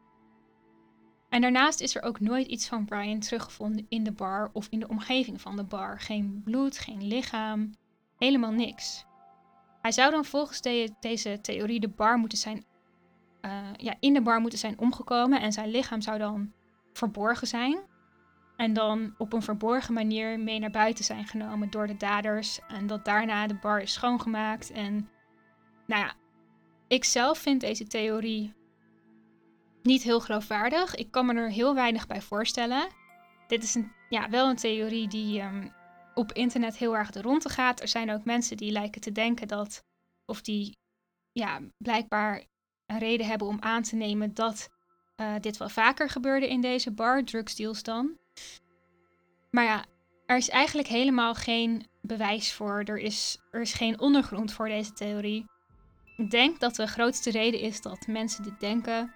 En 1.29 1.41
daarnaast 1.41 1.81
is 1.81 1.97
er 1.97 2.03
ook 2.03 2.21
nooit 2.21 2.47
iets 2.47 2.69
van 2.69 2.85
Brian 2.85 3.19
teruggevonden 3.19 3.87
in 3.89 4.05
de 4.05 4.13
bar 4.13 4.51
of 4.53 4.67
in 4.71 4.81
de 4.81 4.89
omgeving 4.89 5.41
van 5.41 5.57
de 5.57 5.65
bar. 5.65 6.01
Geen 6.01 6.41
bloed, 6.45 6.79
geen 6.79 7.07
lichaam, 7.07 7.75
helemaal 8.19 8.53
niks. 8.53 9.07
Hij 9.81 9.93
zou 9.93 10.11
dan 10.11 10.25
volgens 10.25 10.61
deze 11.01 11.39
theorie 11.41 11.81
de 11.81 11.89
bar 11.89 12.19
moeten 12.19 12.39
zijn, 12.39 12.65
uh, 13.43 13.53
ja, 13.77 13.95
in 14.01 14.13
de 14.13 14.23
bar 14.23 14.41
moeten 14.41 14.59
zijn 14.59 14.79
omgekomen 14.79 15.41
en 15.41 15.53
zijn 15.53 15.71
lichaam 15.71 16.01
zou 16.01 16.19
dan 16.19 16.53
verborgen 16.93 17.47
zijn. 17.47 17.79
En 18.57 18.73
dan 18.73 19.15
op 19.19 19.33
een 19.33 19.43
verborgen 19.43 19.95
manier 19.95 20.41
mee 20.41 20.59
naar 20.59 20.71
buiten 20.71 21.05
zijn 21.05 21.27
genomen 21.27 21.71
door 21.71 21.87
de 21.87 21.97
daders. 21.97 22.61
En 22.69 22.87
dat 22.87 23.05
daarna 23.05 23.47
de 23.47 23.55
bar 23.55 23.81
is 23.81 23.93
schoongemaakt. 23.93 24.71
En 24.71 25.09
nou 25.87 26.03
ja, 26.03 26.13
ik 26.89 27.05
zelf 27.05 27.39
vind 27.39 27.61
deze 27.61 27.87
theorie 27.87 28.55
niet 29.83 30.03
heel 30.03 30.21
geloofwaardig. 30.21 30.95
Ik 30.95 31.11
kan 31.11 31.27
me 31.27 31.35
er 31.35 31.51
heel 31.51 31.75
weinig 31.75 32.07
bij 32.07 32.21
voorstellen. 32.21 32.89
Dit 33.47 33.63
is 33.63 33.75
een, 33.75 33.93
ja, 34.09 34.29
wel 34.29 34.49
een 34.49 34.57
theorie 34.57 35.09
die 35.09 35.41
um, 35.41 35.73
op 36.15 36.33
internet 36.33 36.77
heel 36.77 36.97
erg 36.97 37.11
de 37.11 37.23
ronde 37.23 37.49
gaat. 37.49 37.81
Er 37.81 37.89
zijn 37.89 38.11
ook 38.11 38.25
mensen 38.25 38.57
die 38.57 38.73
lijken 38.73 39.01
te 39.01 39.13
denken 39.13 39.49
dat, 39.49 39.85
of 40.27 40.41
die 40.41 40.77
ja, 41.33 41.61
blijkbaar 41.77 42.45
een 42.87 42.99
reden 42.99 43.27
hebben 43.27 43.47
om 43.47 43.61
aan 43.61 43.83
te 43.83 43.97
nemen 43.97 44.35
dat 44.35 44.69
uh, 45.17 45.35
dit 45.41 45.57
wel 45.57 45.69
vaker 45.69 46.11
gebeurde 46.11 46.49
in 46.49 46.61
deze 46.61 46.93
bar, 46.93 47.25
drugsdeals 47.25 47.83
dan. 47.83 48.19
Maar 49.51 49.65
ja, 49.65 49.85
er 50.27 50.37
is 50.37 50.49
eigenlijk 50.49 50.89
helemaal 50.89 51.35
geen 51.35 51.87
bewijs 52.03 52.53
voor. 52.53 52.83
Er 52.85 52.99
is, 52.99 53.39
er 53.51 53.61
is 53.61 53.73
geen 53.73 54.01
ondergrond 54.01 54.53
voor 54.53 54.69
deze 54.69 54.93
theorie. 54.93 55.47
Ik 56.17 56.31
denk 56.31 56.61
dat 56.61 56.75
de 56.75 56.87
grootste 56.87 57.31
reden 57.31 57.61
is 57.61 57.81
dat 57.81 58.07
mensen 58.07 58.43
dit 58.43 58.61
denken. 58.61 59.15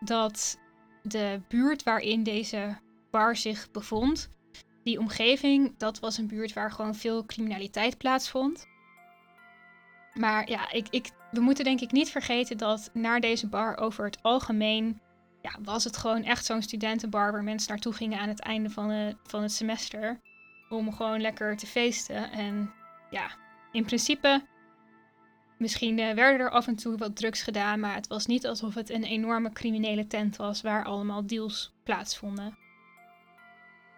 Dat 0.00 0.58
de 1.02 1.40
buurt 1.48 1.82
waarin 1.82 2.22
deze 2.22 2.78
bar 3.10 3.36
zich 3.36 3.70
bevond, 3.70 4.28
die 4.84 4.98
omgeving, 4.98 5.74
dat 5.78 5.98
was 5.98 6.18
een 6.18 6.26
buurt 6.26 6.52
waar 6.52 6.72
gewoon 6.72 6.94
veel 6.94 7.24
criminaliteit 7.24 7.98
plaatsvond. 7.98 8.66
Maar 10.14 10.48
ja, 10.48 10.72
ik, 10.72 10.86
ik, 10.90 11.10
we 11.30 11.40
moeten 11.40 11.64
denk 11.64 11.80
ik 11.80 11.92
niet 11.92 12.10
vergeten 12.10 12.58
dat 12.58 12.90
naar 12.92 13.20
deze 13.20 13.48
bar 13.48 13.76
over 13.76 14.04
het 14.04 14.22
algemeen 14.22 15.00
ja, 15.42 15.58
was 15.62 15.84
het 15.84 15.96
gewoon 15.96 16.22
echt 16.22 16.44
zo'n 16.44 16.62
studentenbar 16.62 17.32
waar 17.32 17.44
mensen 17.44 17.70
naartoe 17.70 17.92
gingen 17.92 18.18
aan 18.18 18.28
het 18.28 18.40
einde 18.40 18.70
van, 18.70 18.90
het, 18.90 19.16
van 19.22 19.42
het 19.42 19.52
semester. 19.52 20.20
Om 20.68 20.92
gewoon 20.92 21.20
lekker 21.20 21.56
te 21.56 21.66
feesten. 21.66 22.30
En 22.30 22.72
ja, 23.10 23.30
in 23.72 23.84
principe, 23.84 24.42
misschien 25.58 25.98
uh, 25.98 26.12
werden 26.12 26.40
er 26.40 26.50
af 26.50 26.66
en 26.66 26.76
toe 26.76 26.96
wat 26.96 27.16
drugs 27.16 27.42
gedaan, 27.42 27.80
maar 27.80 27.94
het 27.94 28.06
was 28.06 28.26
niet 28.26 28.46
alsof 28.46 28.74
het 28.74 28.90
een 28.90 29.04
enorme 29.04 29.52
criminele 29.52 30.06
tent 30.06 30.36
was 30.36 30.62
waar 30.62 30.84
allemaal 30.84 31.26
deals 31.26 31.74
plaatsvonden. 31.82 32.58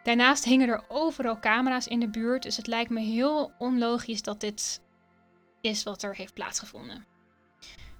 Daarnaast 0.03 0.45
hingen 0.45 0.69
er 0.69 0.85
overal 0.89 1.39
camera's 1.39 1.87
in 1.87 2.01
de 2.01 2.09
buurt, 2.09 2.43
dus 2.43 2.57
het 2.57 2.67
lijkt 2.67 2.91
me 2.91 3.01
heel 3.01 3.53
onlogisch 3.59 4.23
dat 4.23 4.41
dit 4.41 4.83
is 5.61 5.83
wat 5.83 6.03
er 6.03 6.15
heeft 6.15 6.35
plaatsgevonden. 6.35 7.07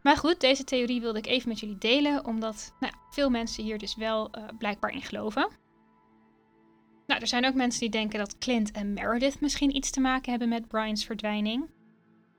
Maar 0.03 0.17
goed, 0.17 0.41
deze 0.41 0.65
theorie 0.65 1.01
wilde 1.01 1.19
ik 1.19 1.27
even 1.27 1.49
met 1.49 1.61
jullie 1.61 1.79
delen, 1.79 2.25
omdat 2.25 2.75
nou, 2.81 2.93
veel 3.11 3.31
mensen 3.31 3.65
hier 3.65 3.79
dus 3.79 3.97
wel 3.97 4.31
uh, 4.39 4.45
blijkbaar 4.59 4.91
in 4.91 5.03
geloven. 5.03 5.49
Nou, 7.07 7.21
er 7.21 7.27
zijn 7.27 7.47
ook 7.47 7.55
mensen 7.55 7.81
die 7.81 7.91
denken 7.91 8.19
dat 8.19 8.39
Clint 8.39 8.71
en 8.71 8.93
Meredith 8.93 9.41
misschien 9.41 9.77
iets 9.77 9.91
te 9.91 10.01
maken 10.01 10.31
hebben 10.31 10.49
met 10.49 10.69
Brian's 10.69 11.05
verdwijning. 11.05 11.69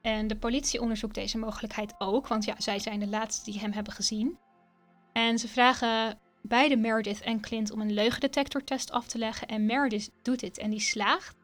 En 0.02 0.28
de 0.28 0.38
politie 0.38 0.82
onderzoekt 0.82 1.16
deze 1.16 1.38
mogelijkheid 1.38 1.94
ook, 1.98 2.28
want 2.28 2.46
ja, 2.46 2.56
zij 2.58 2.80
zijn 2.80 3.00
de 3.00 3.08
laatste 3.08 3.52
die 3.52 3.60
hem 3.60 3.72
hebben 3.72 3.94
gezien. 3.94 4.38
En 5.14 5.40
ze 5.40 5.48
vragen 5.48 6.20
beide 6.42 6.78
Meredith 6.78 7.22
en 7.22 7.42
Clint 7.42 7.72
om 7.72 7.82
een 7.82 7.94
leugendetectortest 7.94 8.92
af 8.92 9.08
te 9.08 9.18
leggen. 9.18 9.48
En 9.48 9.66
Meredith 9.66 10.12
doet 10.22 10.40
dit 10.40 10.58
en 10.58 10.70
die 10.70 10.80
slaagt. 10.80 11.38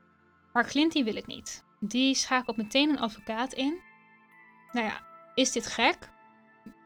Maar 0.53 0.67
Clint 0.67 0.91
die 0.91 1.03
wil 1.03 1.15
het 1.15 1.27
niet. 1.27 1.63
Die 1.79 2.15
schakelt 2.15 2.58
meteen 2.58 2.89
een 2.89 2.99
advocaat 2.99 3.53
in. 3.53 3.80
Nou 4.71 4.86
ja, 4.86 5.01
is 5.36 5.51
dit 5.51 5.67
gek? 5.67 6.10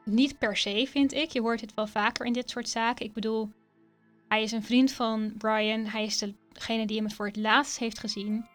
Niet 0.05 0.37
per 0.37 0.57
se, 0.57 0.87
vind 0.89 1.13
ik. 1.13 1.29
Je 1.29 1.41
hoort 1.41 1.61
het 1.61 1.73
wel 1.73 1.87
vaker 1.87 2.25
in 2.25 2.33
dit 2.33 2.49
soort 2.49 2.69
zaken. 2.69 3.05
Ik 3.05 3.13
bedoel, 3.13 3.51
hij 4.27 4.43
is 4.43 4.51
een 4.51 4.63
vriend 4.63 4.91
van 4.91 5.33
Brian. 5.37 5.85
Hij 5.85 6.03
is 6.03 6.17
degene 6.53 6.85
die 6.85 6.97
hem 6.97 7.11
voor 7.11 7.25
het 7.25 7.35
laatst 7.35 7.79
heeft 7.79 7.99
gezien. 7.99 8.47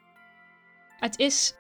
Het 0.98 1.18
is, 1.18 1.54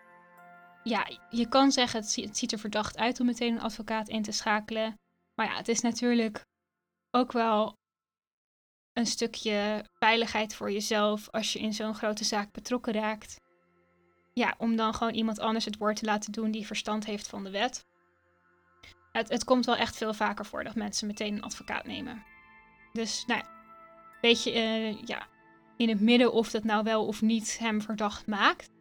ja, 0.84 1.06
je 1.30 1.48
kan 1.48 1.72
zeggen, 1.72 2.00
het 2.00 2.36
ziet 2.36 2.52
er 2.52 2.58
verdacht 2.58 2.96
uit 2.96 3.20
om 3.20 3.26
meteen 3.26 3.54
een 3.54 3.60
advocaat 3.60 4.08
in 4.08 4.22
te 4.22 4.32
schakelen. 4.32 4.98
Maar 5.34 5.46
ja, 5.46 5.56
het 5.56 5.68
is 5.68 5.80
natuurlijk 5.80 6.44
ook 7.10 7.32
wel 7.32 7.74
een 8.92 9.06
stukje 9.06 9.84
veiligheid 9.98 10.54
voor 10.54 10.72
jezelf 10.72 11.28
als 11.30 11.52
je 11.52 11.58
in 11.58 11.72
zo'n 11.72 11.94
grote 11.94 12.24
zaak 12.24 12.52
betrokken 12.52 12.92
raakt. 12.92 13.40
Ja, 14.32 14.54
om 14.58 14.76
dan 14.76 14.94
gewoon 14.94 15.14
iemand 15.14 15.38
anders 15.38 15.64
het 15.64 15.76
woord 15.76 15.96
te 15.96 16.04
laten 16.04 16.32
doen 16.32 16.50
die 16.50 16.66
verstand 16.66 17.04
heeft 17.04 17.28
van 17.28 17.44
de 17.44 17.50
wet. 17.50 17.86
Het, 19.12 19.28
het 19.28 19.44
komt 19.44 19.66
wel 19.66 19.76
echt 19.76 19.96
veel 19.96 20.14
vaker 20.14 20.46
voor 20.46 20.64
dat 20.64 20.74
mensen 20.74 21.06
meteen 21.06 21.34
een 21.34 21.42
advocaat 21.42 21.86
nemen. 21.86 22.24
Dus, 22.92 23.24
nou 23.26 23.40
ja, 23.40 23.48
beetje 24.20 24.54
uh, 24.54 25.02
ja, 25.02 25.26
in 25.76 25.88
het 25.88 26.00
midden 26.00 26.32
of 26.32 26.50
dat 26.50 26.64
nou 26.64 26.84
wel 26.84 27.06
of 27.06 27.22
niet 27.22 27.58
hem 27.58 27.82
verdacht 27.82 28.26
maakt. 28.26 28.73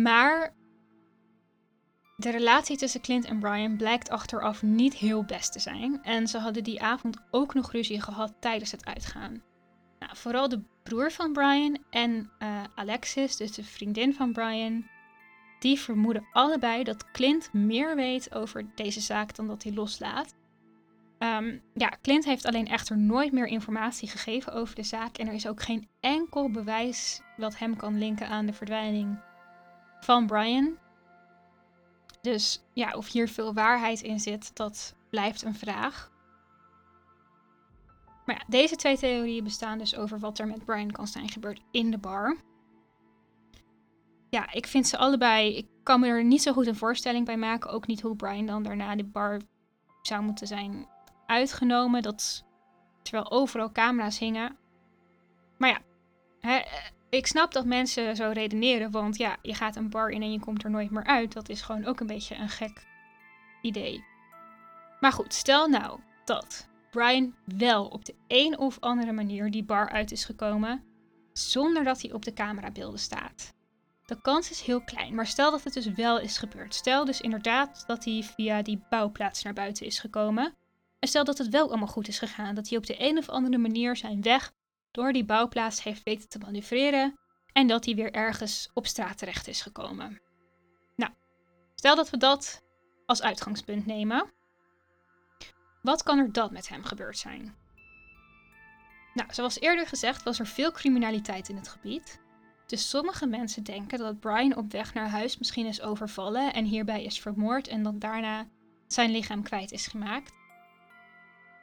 Maar 0.00 0.54
de 2.16 2.30
relatie 2.30 2.76
tussen 2.76 3.00
Clint 3.00 3.24
en 3.24 3.38
Brian 3.38 3.76
blijkt 3.76 4.10
achteraf 4.10 4.62
niet 4.62 4.94
heel 4.94 5.24
best 5.24 5.52
te 5.52 5.58
zijn. 5.58 6.02
En 6.02 6.26
ze 6.26 6.38
hadden 6.38 6.64
die 6.64 6.82
avond 6.82 7.16
ook 7.30 7.54
nog 7.54 7.72
ruzie 7.72 8.00
gehad 8.00 8.34
tijdens 8.40 8.70
het 8.70 8.86
uitgaan. 8.86 9.42
Nou, 9.98 10.16
vooral 10.16 10.48
de 10.48 10.62
broer 10.82 11.12
van 11.12 11.32
Brian 11.32 11.78
en 11.90 12.30
uh, 12.38 12.62
Alexis, 12.74 13.36
dus 13.36 13.52
de 13.52 13.64
vriendin 13.64 14.14
van 14.14 14.32
Brian, 14.32 14.86
die 15.58 15.78
vermoeden 15.78 16.26
allebei 16.32 16.84
dat 16.84 17.10
Clint 17.10 17.52
meer 17.52 17.96
weet 17.96 18.34
over 18.34 18.66
deze 18.74 19.00
zaak 19.00 19.34
dan 19.34 19.46
dat 19.46 19.62
hij 19.62 19.72
loslaat. 19.72 20.34
Um, 21.18 21.62
ja, 21.74 21.98
Clint 22.02 22.24
heeft 22.24 22.46
alleen 22.46 22.68
echter 22.68 22.98
nooit 22.98 23.32
meer 23.32 23.46
informatie 23.46 24.08
gegeven 24.08 24.52
over 24.52 24.74
de 24.74 24.82
zaak 24.82 25.18
en 25.18 25.26
er 25.26 25.34
is 25.34 25.48
ook 25.48 25.62
geen 25.62 25.88
enkel 26.00 26.50
bewijs 26.50 27.20
wat 27.36 27.58
hem 27.58 27.76
kan 27.76 27.98
linken 27.98 28.28
aan 28.28 28.46
de 28.46 28.52
verdwijning 28.52 29.26
van 30.00 30.26
Brian. 30.26 30.76
Dus 32.20 32.62
ja, 32.72 32.92
of 32.92 33.12
hier 33.12 33.28
veel 33.28 33.54
waarheid 33.54 34.00
in 34.00 34.20
zit, 34.20 34.56
dat 34.56 34.94
blijft 35.10 35.42
een 35.42 35.54
vraag. 35.54 36.10
Maar 38.26 38.36
ja, 38.36 38.44
deze 38.48 38.76
twee 38.76 38.98
theorieën 38.98 39.44
bestaan 39.44 39.78
dus 39.78 39.96
over 39.96 40.18
wat 40.18 40.38
er 40.38 40.46
met 40.46 40.64
Brian 40.64 40.90
kan 40.90 41.06
zijn 41.06 41.28
gebeurd 41.28 41.60
in 41.70 41.90
de 41.90 41.98
bar 41.98 42.36
ja, 44.30 44.52
ik 44.52 44.66
vind 44.66 44.86
ze 44.86 44.96
allebei. 44.96 45.56
Ik 45.56 45.66
kan 45.82 46.00
me 46.00 46.06
er 46.06 46.24
niet 46.24 46.42
zo 46.42 46.52
goed 46.52 46.66
een 46.66 46.76
voorstelling 46.76 47.26
bij 47.26 47.36
maken. 47.36 47.70
Ook 47.70 47.86
niet 47.86 48.00
hoe 48.00 48.16
Brian 48.16 48.46
dan 48.46 48.62
daarna 48.62 48.96
de 48.96 49.04
bar 49.04 49.40
zou 50.02 50.22
moeten 50.22 50.46
zijn 50.46 50.88
uitgenomen. 51.26 52.02
Dat, 52.02 52.44
terwijl 53.02 53.30
overal 53.30 53.72
camera's 53.72 54.18
hingen. 54.18 54.56
Ik 57.18 57.26
snap 57.26 57.52
dat 57.52 57.64
mensen 57.64 58.16
zo 58.16 58.30
redeneren. 58.32 58.90
Want 58.90 59.16
ja, 59.16 59.36
je 59.42 59.54
gaat 59.54 59.76
een 59.76 59.90
bar 59.90 60.10
in 60.10 60.22
en 60.22 60.32
je 60.32 60.40
komt 60.40 60.64
er 60.64 60.70
nooit 60.70 60.90
meer 60.90 61.04
uit. 61.04 61.32
Dat 61.32 61.48
is 61.48 61.60
gewoon 61.60 61.84
ook 61.84 62.00
een 62.00 62.06
beetje 62.06 62.34
een 62.34 62.48
gek 62.48 62.86
idee. 63.62 64.04
Maar 65.00 65.12
goed, 65.12 65.34
stel 65.34 65.68
nou 65.68 66.00
dat 66.24 66.68
Brian 66.90 67.34
wel 67.44 67.86
op 67.86 68.04
de 68.04 68.14
een 68.28 68.58
of 68.58 68.80
andere 68.80 69.12
manier 69.12 69.50
die 69.50 69.64
bar 69.64 69.90
uit 69.90 70.12
is 70.12 70.24
gekomen. 70.24 70.84
Zonder 71.32 71.84
dat 71.84 72.02
hij 72.02 72.12
op 72.12 72.24
de 72.24 72.32
camerabeelden 72.32 73.00
staat. 73.00 73.54
De 74.06 74.20
kans 74.20 74.50
is 74.50 74.60
heel 74.60 74.80
klein, 74.80 75.14
maar 75.14 75.26
stel 75.26 75.50
dat 75.50 75.64
het 75.64 75.74
dus 75.74 75.86
wel 75.86 76.20
is 76.20 76.38
gebeurd. 76.38 76.74
Stel 76.74 77.04
dus 77.04 77.20
inderdaad 77.20 77.84
dat 77.86 78.04
hij 78.04 78.22
via 78.22 78.62
die 78.62 78.82
bouwplaats 78.90 79.42
naar 79.42 79.52
buiten 79.52 79.86
is 79.86 79.98
gekomen. 79.98 80.54
En 80.98 81.08
stel 81.08 81.24
dat 81.24 81.38
het 81.38 81.48
wel 81.48 81.68
allemaal 81.68 81.86
goed 81.86 82.08
is 82.08 82.18
gegaan, 82.18 82.54
dat 82.54 82.68
hij 82.68 82.78
op 82.78 82.86
de 82.86 83.02
een 83.02 83.18
of 83.18 83.28
andere 83.28 83.58
manier 83.58 83.96
zijn 83.96 84.22
weg 84.22 84.52
door 84.90 85.12
die 85.12 85.24
bouwplaats 85.24 85.82
heeft 85.82 86.02
weten 86.02 86.28
te 86.28 86.38
manoeuvreren 86.38 87.18
en 87.52 87.66
dat 87.66 87.84
hij 87.84 87.94
weer 87.94 88.12
ergens 88.12 88.70
op 88.74 88.86
straat 88.86 89.18
terecht 89.18 89.48
is 89.48 89.62
gekomen. 89.62 90.20
Nou, 90.96 91.12
stel 91.74 91.96
dat 91.96 92.10
we 92.10 92.16
dat 92.16 92.62
als 93.06 93.22
uitgangspunt 93.22 93.86
nemen. 93.86 94.32
Wat 95.82 96.02
kan 96.02 96.18
er 96.18 96.32
dan 96.32 96.52
met 96.52 96.68
hem 96.68 96.84
gebeurd 96.84 97.18
zijn? 97.18 97.56
Nou, 99.14 99.32
zoals 99.32 99.60
eerder 99.60 99.86
gezegd 99.86 100.22
was 100.22 100.38
er 100.38 100.46
veel 100.46 100.72
criminaliteit 100.72 101.48
in 101.48 101.56
het 101.56 101.68
gebied. 101.68 102.20
Dus 102.66 102.88
sommige 102.90 103.26
mensen 103.26 103.62
denken 103.62 103.98
dat 103.98 104.20
Brian 104.20 104.56
op 104.56 104.72
weg 104.72 104.94
naar 104.94 105.08
huis 105.08 105.38
misschien 105.38 105.66
is 105.66 105.80
overvallen 105.80 106.52
en 106.52 106.64
hierbij 106.64 107.04
is 107.04 107.20
vermoord 107.20 107.68
en 107.68 107.82
dat 107.82 108.00
daarna 108.00 108.48
zijn 108.86 109.10
lichaam 109.10 109.42
kwijt 109.42 109.72
is 109.72 109.86
gemaakt. 109.86 110.32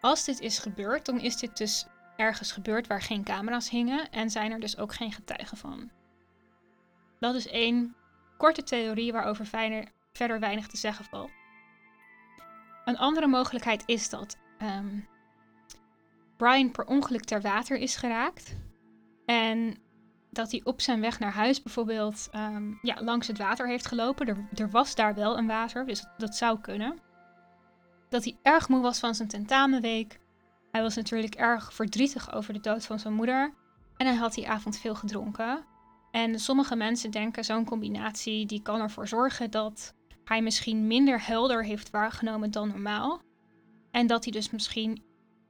Als 0.01 0.25
dit 0.25 0.39
is 0.39 0.59
gebeurd, 0.59 1.05
dan 1.05 1.19
is 1.19 1.38
dit 1.38 1.57
dus 1.57 1.85
ergens 2.15 2.51
gebeurd 2.51 2.88
waar 2.88 3.01
geen 3.01 3.23
camera's 3.23 3.69
hingen 3.69 4.12
en 4.12 4.30
zijn 4.30 4.51
er 4.51 4.60
dus 4.60 4.78
ook 4.78 4.93
geen 4.93 5.12
getuigen 5.12 5.58
van. 5.58 5.89
Dat 7.19 7.36
is 7.36 7.47
één 7.47 7.95
korte 8.38 8.63
theorie 8.63 9.12
waarover 9.12 9.45
verder 10.12 10.39
weinig 10.39 10.67
te 10.67 10.78
zeggen 10.78 11.06
valt. 11.06 11.32
Een 12.86 12.97
andere 12.97 13.28
mogelijkheid 13.28 13.84
is 13.86 14.10
dat 14.10 14.38
um, 14.62 15.08
Brian 16.38 16.71
per 16.71 16.86
ongeluk 16.86 17.23
ter 17.23 17.41
water 17.41 17.78
is 17.78 17.95
geraakt. 17.95 18.56
En 19.25 19.78
dat 20.30 20.51
hij 20.51 20.62
op 20.63 20.82
zijn 20.82 21.01
weg 21.01 21.19
naar 21.19 21.34
huis 21.34 21.62
bijvoorbeeld 21.62 22.28
ehm, 22.32 22.73
ja, 22.82 23.01
langs 23.01 23.28
het 23.28 23.38
water 23.38 23.67
heeft 23.67 23.86
gelopen. 23.86 24.28
Er, 24.28 24.47
er 24.56 24.69
was 24.69 24.95
daar 24.95 25.15
wel 25.15 25.38
een 25.38 25.47
water, 25.47 25.86
dus 25.86 26.06
dat 26.17 26.36
zou 26.36 26.60
kunnen. 26.60 26.99
Dat 28.10 28.23
hij 28.23 28.38
erg 28.41 28.69
moe 28.69 28.82
was 28.82 28.99
van 28.99 29.15
zijn 29.15 29.28
tentamenweek. 29.28 30.19
Hij 30.75 30.83
was 30.83 30.95
natuurlijk 30.95 31.35
erg 31.35 31.73
verdrietig 31.73 32.33
over 32.33 32.53
de 32.53 32.59
dood 32.59 32.85
van 32.85 32.99
zijn 32.99 33.13
moeder. 33.13 33.53
En 33.97 34.05
hij 34.05 34.15
had 34.15 34.33
die 34.33 34.49
avond 34.49 34.77
veel 34.77 34.95
gedronken. 34.95 35.65
En 36.11 36.39
sommige 36.39 36.75
mensen 36.75 37.11
denken 37.11 37.43
zo'n 37.43 37.65
combinatie 37.65 38.45
die 38.45 38.61
kan 38.61 38.81
ervoor 38.81 39.07
zorgen 39.07 39.51
dat 39.51 39.93
hij 40.25 40.41
misschien 40.41 40.88
minder 40.88 41.25
helder 41.25 41.65
heeft 41.65 41.89
waargenomen 41.89 42.51
dan 42.51 42.67
normaal. 42.67 43.21
En 43.91 44.07
dat 44.07 44.23
hij 44.23 44.33
dus 44.33 44.49
misschien 44.49 45.03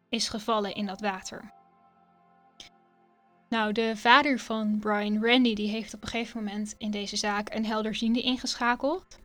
is 0.09 0.29
gevallen 0.29 0.75
in 0.75 0.85
dat 0.85 1.01
water. 1.01 1.51
Nou, 3.49 3.71
de 3.71 3.97
vader 3.97 4.39
van 4.39 4.79
Brian, 4.79 5.25
Randy, 5.25 5.53
die 5.53 5.69
heeft 5.69 5.93
op 5.93 6.01
een 6.01 6.09
gegeven 6.09 6.43
moment 6.43 6.75
in 6.77 6.91
deze 6.91 7.15
zaak 7.15 7.53
een 7.53 7.65
helderziende 7.65 8.21
ingeschakeld. 8.21 9.19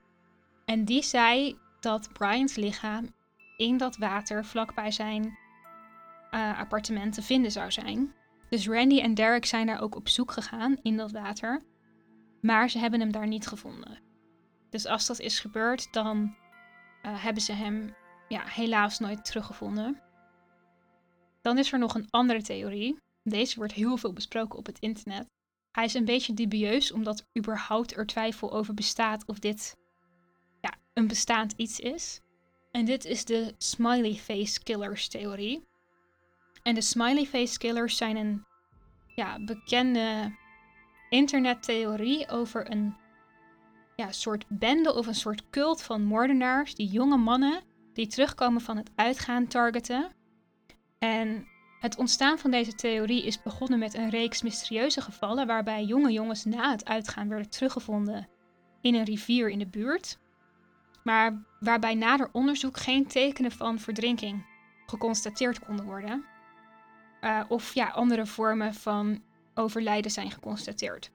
En 0.64 0.84
die 0.84 1.02
zei 1.02 1.58
dat 1.80 2.12
Brian's 2.12 2.56
lichaam 2.56 3.14
in 3.56 3.76
dat 3.76 3.96
water 3.96 4.44
vlakbij 4.44 4.90
zijn 4.90 5.39
uh, 6.30 6.58
appartement 6.58 7.14
te 7.14 7.22
vinden 7.22 7.52
zou 7.52 7.70
zijn. 7.70 8.14
Dus 8.48 8.68
Randy 8.68 9.00
en 9.00 9.14
Derek 9.14 9.44
zijn 9.44 9.66
daar 9.66 9.80
ook 9.80 9.94
op 9.94 10.08
zoek 10.08 10.32
gegaan 10.32 10.76
in 10.82 10.96
dat 10.96 11.12
water. 11.12 11.62
Maar 12.40 12.70
ze 12.70 12.78
hebben 12.78 13.00
hem 13.00 13.12
daar 13.12 13.26
niet 13.26 13.46
gevonden. 13.46 13.98
Dus 14.70 14.86
als 14.86 15.06
dat 15.06 15.20
is 15.20 15.40
gebeurd, 15.40 15.92
dan 15.92 16.36
uh, 17.02 17.22
hebben 17.22 17.42
ze 17.42 17.52
hem 17.52 17.94
ja, 18.28 18.42
helaas 18.46 18.98
nooit 18.98 19.24
teruggevonden. 19.24 20.00
Dan 21.42 21.58
is 21.58 21.72
er 21.72 21.78
nog 21.78 21.94
een 21.94 22.10
andere 22.10 22.42
theorie. 22.42 22.98
Deze 23.22 23.56
wordt 23.56 23.72
heel 23.72 23.96
veel 23.96 24.12
besproken 24.12 24.58
op 24.58 24.66
het 24.66 24.78
internet. 24.78 25.26
Hij 25.70 25.84
is 25.84 25.94
een 25.94 26.04
beetje 26.04 26.34
dubieus 26.34 26.92
omdat 26.92 27.26
überhaupt 27.38 27.96
er 27.96 28.06
twijfel 28.06 28.52
over 28.52 28.74
bestaat 28.74 29.26
of 29.26 29.38
dit 29.38 29.76
ja, 30.60 30.74
een 30.92 31.06
bestaand 31.06 31.52
iets 31.56 31.80
is. 31.80 32.20
En 32.70 32.84
dit 32.84 33.04
is 33.04 33.24
de 33.24 33.54
smiley 33.58 34.14
face 34.14 34.62
killers 34.62 35.08
theorie. 35.08 35.68
En 36.62 36.75
de 36.75 36.81
smiley 36.81 37.25
face 37.25 37.59
killers 37.59 37.96
zijn 37.96 38.16
een 38.16 38.44
ja, 39.14 39.44
bekende 39.44 40.35
internettheorie 41.09 42.29
over 42.29 42.70
een 42.70 42.96
ja, 43.96 44.12
soort 44.12 44.44
bende 44.49 44.94
of 44.94 45.07
een 45.07 45.14
soort 45.14 45.51
cult 45.51 45.83
van 45.83 46.03
moordenaars 46.03 46.75
die 46.75 46.88
jonge 46.88 47.16
mannen 47.16 47.62
die 47.92 48.07
terugkomen 48.07 48.61
van 48.61 48.77
het 48.77 48.90
uitgaan 48.94 49.46
targeten. 49.46 50.12
En 50.99 51.46
het 51.81 51.96
ontstaan 51.96 52.38
van 52.38 52.51
deze 52.51 52.75
theorie 52.75 53.25
is 53.25 53.42
begonnen 53.42 53.79
met 53.79 53.94
een 53.94 54.11
reeks 54.11 54.42
mysterieuze 54.42 55.01
gevallen 55.01 55.46
waarbij 55.46 55.85
jonge 55.85 56.12
jongens 56.12 56.44
na 56.44 56.70
het 56.70 56.85
uitgaan 56.85 57.29
werden 57.29 57.51
teruggevonden 57.51 58.29
in 58.81 58.94
een 58.94 59.05
rivier 59.05 59.51
in 59.51 59.59
de 59.59 59.66
buurt, 59.66 60.18
maar 61.05 61.42
waarbij 61.61 61.94
nader 61.94 62.29
onderzoek 62.33 62.77
geen 62.77 63.07
tekenen 63.07 63.53
van 63.53 63.79
verdrinking 63.79 64.46
geconstateerd 64.87 65.59
konden 65.59 65.85
worden. 65.85 66.25
Uh, 67.20 67.40
of 67.48 67.74
ja, 67.74 67.88
andere 67.88 68.26
vormen 68.26 68.74
van 68.74 69.22
overlijden 69.54 70.11
zijn 70.11 70.30
geconstateerd. 70.30 71.11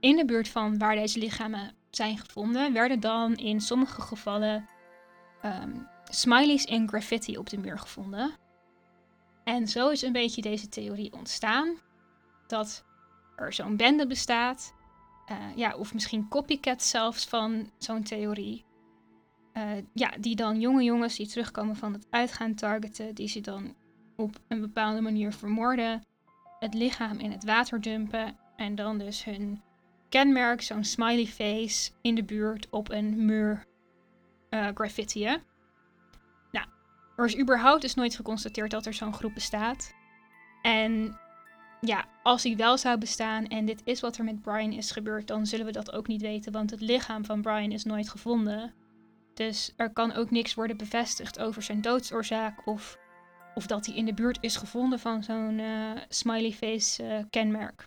In 0.00 0.16
de 0.16 0.24
buurt 0.24 0.48
van 0.48 0.78
waar 0.78 0.94
deze 0.94 1.18
lichamen 1.18 1.74
zijn 1.90 2.18
gevonden, 2.18 2.72
werden 2.72 3.00
dan 3.00 3.34
in 3.34 3.60
sommige 3.60 4.00
gevallen 4.00 4.68
um, 5.44 5.88
smileys 6.04 6.64
en 6.64 6.88
graffiti 6.88 7.38
op 7.38 7.50
de 7.50 7.58
muur 7.58 7.78
gevonden. 7.78 8.34
En 9.44 9.68
zo 9.68 9.88
is 9.88 10.02
een 10.02 10.12
beetje 10.12 10.42
deze 10.42 10.68
theorie 10.68 11.12
ontstaan. 11.12 11.78
Dat 12.46 12.84
er 13.36 13.52
zo'n 13.52 13.76
bende 13.76 14.06
bestaat. 14.06 14.74
Uh, 15.30 15.56
ja, 15.56 15.76
of 15.76 15.94
misschien 15.94 16.28
copycats 16.28 16.90
zelfs 16.90 17.26
van 17.26 17.70
zo'n 17.78 18.02
theorie. 18.02 18.64
Uh, 19.54 19.70
ja, 19.92 20.10
die 20.20 20.36
dan 20.36 20.60
jonge 20.60 20.82
jongens 20.82 21.16
die 21.16 21.26
terugkomen 21.26 21.76
van 21.76 21.92
het 21.92 22.06
uitgaan 22.10 22.54
targeten. 22.54 23.14
Die 23.14 23.28
ze 23.28 23.40
dan 23.40 23.74
op 24.16 24.36
een 24.48 24.60
bepaalde 24.60 25.00
manier 25.00 25.32
vermoorden. 25.32 26.02
Het 26.58 26.74
lichaam 26.74 27.18
in 27.18 27.30
het 27.30 27.44
water 27.44 27.80
dumpen. 27.80 28.36
En 28.56 28.74
dan 28.74 28.98
dus 28.98 29.24
hun 29.24 29.62
kenmerk, 30.08 30.62
zo'n 30.62 30.84
smiley 30.84 31.26
face, 31.26 31.90
in 32.02 32.14
de 32.14 32.24
buurt 32.24 32.70
op 32.70 32.90
een 32.90 33.24
muur 33.24 33.66
uh, 34.50 34.68
graffitiën. 34.74 35.42
Er 37.16 37.24
is 37.24 37.38
überhaupt 37.38 37.82
dus 37.82 37.94
nooit 37.94 38.16
geconstateerd 38.16 38.70
dat 38.70 38.86
er 38.86 38.94
zo'n 38.94 39.14
groep 39.14 39.34
bestaat. 39.34 39.94
En 40.62 41.18
ja, 41.80 42.04
als 42.22 42.42
die 42.42 42.56
wel 42.56 42.78
zou 42.78 42.98
bestaan 42.98 43.46
en 43.46 43.64
dit 43.64 43.80
is 43.84 44.00
wat 44.00 44.16
er 44.16 44.24
met 44.24 44.42
Brian 44.42 44.72
is 44.72 44.90
gebeurd, 44.90 45.26
dan 45.26 45.46
zullen 45.46 45.66
we 45.66 45.72
dat 45.72 45.92
ook 45.92 46.06
niet 46.06 46.20
weten, 46.20 46.52
want 46.52 46.70
het 46.70 46.80
lichaam 46.80 47.24
van 47.24 47.42
Brian 47.42 47.70
is 47.70 47.84
nooit 47.84 48.08
gevonden. 48.08 48.74
Dus 49.34 49.72
er 49.76 49.92
kan 49.92 50.12
ook 50.12 50.30
niks 50.30 50.54
worden 50.54 50.76
bevestigd 50.76 51.38
over 51.38 51.62
zijn 51.62 51.80
doodsoorzaak 51.80 52.66
of, 52.66 52.98
of 53.56 53.66
dat 53.66 53.86
hij 53.86 53.94
in 53.94 54.04
de 54.04 54.14
buurt 54.14 54.38
is 54.40 54.56
gevonden 54.56 54.98
van 54.98 55.22
zo'n 55.22 55.58
uh, 55.58 55.90
smiley 56.08 56.52
face 56.52 57.02
uh, 57.02 57.24
kenmerk. 57.30 57.84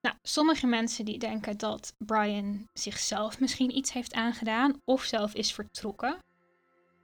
Nou, 0.00 0.16
sommige 0.22 0.66
mensen 0.66 1.04
die 1.04 1.18
denken 1.18 1.58
dat 1.58 1.94
Brian 1.98 2.68
zichzelf 2.72 3.40
misschien 3.40 3.76
iets 3.76 3.92
heeft 3.92 4.14
aangedaan 4.14 4.80
of 4.84 5.02
zelf 5.02 5.34
is 5.34 5.52
vertrokken. 5.52 6.18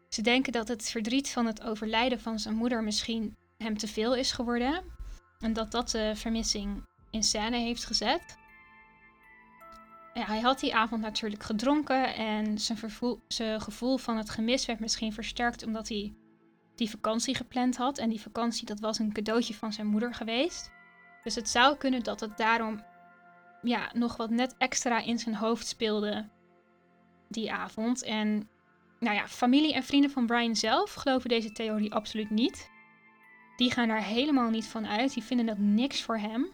Ze 0.09 0.23
denken 0.23 0.53
dat 0.53 0.69
het 0.69 0.91
verdriet 0.91 1.31
van 1.31 1.47
het 1.47 1.63
overlijden 1.63 2.21
van 2.21 2.39
zijn 2.39 2.55
moeder 2.55 2.83
misschien 2.83 3.37
hem 3.59 3.79
te 3.79 3.89
veel 3.89 4.15
is 4.15 4.33
geworden. 4.33 4.85
En 5.39 5.53
dat 5.53 5.71
dat 5.71 5.91
de 5.91 6.13
vermissing 6.15 6.85
in 7.11 7.23
scène 7.23 7.57
heeft 7.57 7.85
gezet. 7.85 8.37
Hij 10.13 10.41
had 10.41 10.61
die 10.61 10.75
avond 10.75 11.03
natuurlijk 11.03 11.43
gedronken 11.43 12.15
en 12.15 12.59
zijn, 12.59 12.79
zijn 13.29 13.61
gevoel 13.61 13.97
van 13.97 14.17
het 14.17 14.31
gemis 14.31 14.67
werd 14.67 14.81
misschien 14.81 15.13
versterkt 15.13 15.65
omdat 15.65 15.89
hij 15.89 16.15
die 16.77 16.91
vakantie 16.91 17.35
gepland 17.35 17.77
had. 17.77 17.99
En 17.99 18.09
die 18.09 18.21
vakantie 18.21 18.67
dat 18.67 18.81
was 18.81 18.99
een 18.99 19.13
cadeautje 19.13 19.55
van 19.55 19.73
zijn 19.73 19.87
moeder 19.87 20.15
geweest. 20.15 20.71
Dus 21.23 21.35
het 21.35 21.49
zou 21.49 21.77
kunnen 21.77 22.03
dat 22.03 22.21
het 22.21 22.37
daarom 22.37 22.83
ja, 23.63 23.91
nog 23.95 24.17
wat 24.17 24.31
net 24.31 24.55
extra 24.59 25.01
in 25.01 25.19
zijn 25.19 25.35
hoofd 25.35 25.67
speelde 25.67 26.29
die 27.29 27.53
avond. 27.53 28.03
En 28.03 28.49
nou 29.01 29.17
ja, 29.17 29.29
familie 29.29 29.75
en 29.75 29.83
vrienden 29.83 30.11
van 30.11 30.27
Brian 30.27 30.57
zelf 30.57 30.95
geloven 30.95 31.29
deze 31.29 31.53
theorie 31.53 31.95
absoluut 31.95 32.31
niet. 32.31 32.71
Die 33.57 33.71
gaan 33.71 33.89
daar 33.89 34.03
helemaal 34.03 34.51
niet 34.51 34.67
van 34.67 34.87
uit. 34.87 35.15
Die 35.15 35.23
vinden 35.23 35.47
dat 35.47 35.59
niks 35.59 36.03
voor 36.03 36.19
hem. 36.19 36.53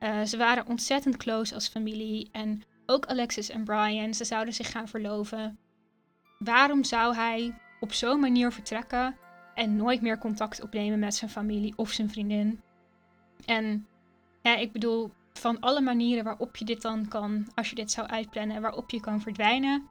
Uh, 0.00 0.22
ze 0.22 0.36
waren 0.36 0.66
ontzettend 0.66 1.16
close 1.16 1.54
als 1.54 1.68
familie. 1.68 2.28
En 2.32 2.62
ook 2.86 3.06
Alexis 3.06 3.48
en 3.48 3.64
Brian, 3.64 4.14
ze 4.14 4.24
zouden 4.24 4.54
zich 4.54 4.70
gaan 4.70 4.88
verloven. 4.88 5.58
Waarom 6.38 6.84
zou 6.84 7.14
hij 7.14 7.58
op 7.80 7.92
zo'n 7.92 8.20
manier 8.20 8.52
vertrekken 8.52 9.16
en 9.58 9.76
nooit 9.76 10.00
meer 10.00 10.18
contact 10.18 10.62
opnemen 10.62 10.98
met 10.98 11.14
zijn 11.14 11.30
familie 11.30 11.72
of 11.76 11.90
zijn 11.90 12.10
vriendin? 12.10 12.60
En 13.44 13.86
ja, 14.42 14.56
ik 14.56 14.72
bedoel, 14.72 15.10
van 15.32 15.60
alle 15.60 15.80
manieren 15.80 16.24
waarop 16.24 16.56
je 16.56 16.64
dit 16.64 16.82
dan 16.82 17.08
kan, 17.08 17.48
als 17.54 17.68
je 17.68 17.74
dit 17.74 17.90
zou 17.90 18.06
uitplannen, 18.06 18.62
waarop 18.62 18.90
je 18.90 19.00
kan 19.00 19.20
verdwijnen, 19.20 19.88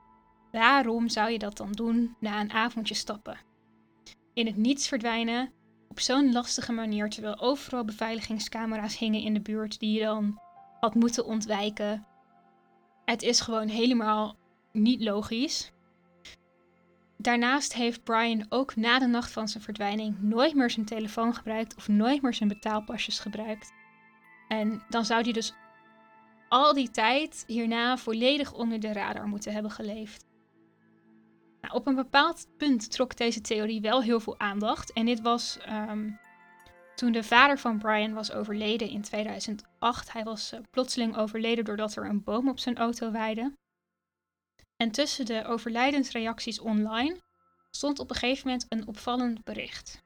Waarom 0.51 1.09
zou 1.09 1.31
je 1.31 1.39
dat 1.39 1.57
dan 1.57 1.71
doen 1.71 2.15
na 2.19 2.39
een 2.39 2.51
avondje 2.51 2.93
stappen? 2.93 3.37
In 4.33 4.45
het 4.45 4.57
niets 4.57 4.87
verdwijnen, 4.87 5.51
op 5.89 5.99
zo'n 5.99 6.31
lastige 6.31 6.71
manier, 6.71 7.09
terwijl 7.09 7.39
overal 7.39 7.85
beveiligingscamera's 7.85 8.97
hingen 8.97 9.21
in 9.21 9.33
de 9.33 9.41
buurt 9.41 9.79
die 9.79 9.93
je 9.93 10.05
dan 10.05 10.39
had 10.79 10.95
moeten 10.95 11.25
ontwijken. 11.25 12.05
Het 13.05 13.21
is 13.21 13.39
gewoon 13.39 13.67
helemaal 13.67 14.35
niet 14.71 15.03
logisch. 15.03 15.71
Daarnaast 17.27 17.73
heeft 17.73 18.03
Brian 18.03 18.45
ook 18.49 18.75
na 18.75 18.99
de 18.99 19.07
nacht 19.07 19.31
van 19.31 19.47
zijn 19.47 19.63
verdwijning 19.63 20.21
nooit 20.21 20.55
meer 20.55 20.69
zijn 20.69 20.85
telefoon 20.85 21.35
gebruikt 21.35 21.75
of 21.75 21.87
nooit 21.87 22.21
meer 22.21 22.33
zijn 22.33 22.49
betaalpasjes 22.49 23.19
gebruikt. 23.19 23.73
En 24.47 24.83
dan 24.89 25.05
zou 25.05 25.21
hij 25.21 25.31
dus 25.31 25.53
al 26.49 26.73
die 26.73 26.91
tijd 26.91 27.43
hierna 27.47 27.97
volledig 27.97 28.53
onder 28.53 28.79
de 28.79 28.93
radar 28.93 29.27
moeten 29.27 29.53
hebben 29.53 29.71
geleefd. 29.71 30.25
Nou, 31.61 31.73
op 31.73 31.87
een 31.87 31.95
bepaald 31.95 32.47
punt 32.57 32.91
trok 32.91 33.17
deze 33.17 33.41
theorie 33.41 33.81
wel 33.81 34.01
heel 34.01 34.19
veel 34.19 34.39
aandacht. 34.39 34.93
En 34.93 35.05
dit 35.05 35.21
was 35.21 35.57
ehm, 35.57 36.09
toen 36.95 37.11
de 37.11 37.23
vader 37.23 37.59
van 37.59 37.77
Brian 37.77 38.13
was 38.13 38.31
overleden 38.31 38.89
in 38.89 39.01
2008. 39.01 40.13
Hij 40.13 40.23
was 40.23 40.53
uh, 40.53 40.59
plotseling 40.69 41.17
overleden 41.17 41.65
doordat 41.65 41.95
er 41.95 42.05
een 42.05 42.23
boom 42.23 42.49
op 42.49 42.59
zijn 42.59 42.77
auto 42.77 43.11
waaide. 43.11 43.53
En 44.77 44.91
tussen 44.91 45.25
de 45.25 45.45
overlijdensreacties 45.45 46.59
online 46.59 47.21
stond 47.71 47.99
op 47.99 48.09
een 48.09 48.15
gegeven 48.15 48.47
moment 48.47 48.65
een 48.69 48.87
opvallend 48.87 49.43
bericht. 49.43 50.03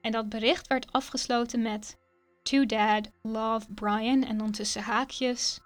En 0.00 0.12
dat 0.12 0.28
bericht 0.28 0.66
werd 0.66 0.92
afgesloten 0.92 1.62
met 1.62 1.98
To 2.42 2.66
Dad, 2.66 3.10
Love 3.22 3.66
Brian 3.74 4.24
en 4.24 4.38
dan 4.38 4.50
tussen 4.50 4.82
haakjes 4.82 5.60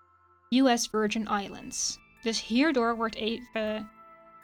US 0.48 0.88
Virgin 0.88 1.28
Islands. 1.28 1.98
Dus 2.22 2.46
hierdoor 2.46 2.96
wordt 2.96 3.14
even 3.14 3.90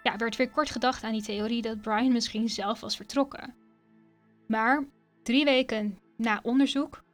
ja, 0.02 0.16
werd 0.16 0.36
weer 0.36 0.50
kort 0.50 0.70
gedacht 0.70 1.02
aan 1.02 1.12
die 1.12 1.22
theorie 1.22 1.62
dat 1.62 1.80
Brian 1.80 2.12
misschien 2.12 2.48
zelf 2.48 2.80
was 2.80 2.96
vertrokken. 2.96 3.54
Maar 4.46 4.88
drie 5.22 5.44
weken 5.44 5.98
na 6.16 6.40
onderzoek 6.42 7.04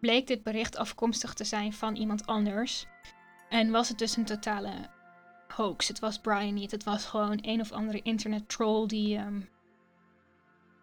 bleek 0.00 0.26
dit 0.26 0.42
bericht 0.42 0.76
afkomstig 0.76 1.34
te 1.34 1.44
zijn 1.44 1.72
van 1.72 1.96
iemand 1.96 2.26
anders. 2.26 2.86
En 3.48 3.70
was 3.70 3.88
het 3.88 3.98
dus 3.98 4.16
een 4.16 4.24
totale 4.24 4.70
hoax. 5.56 5.88
Het 5.88 5.98
was 5.98 6.18
Brian 6.18 6.54
niet. 6.54 6.70
Het 6.70 6.84
was 6.84 7.04
gewoon 7.04 7.38
een 7.42 7.60
of 7.60 7.72
andere 7.72 8.02
internet 8.02 8.48
troll 8.48 8.86
die, 8.86 9.16
ehm, 9.16 9.40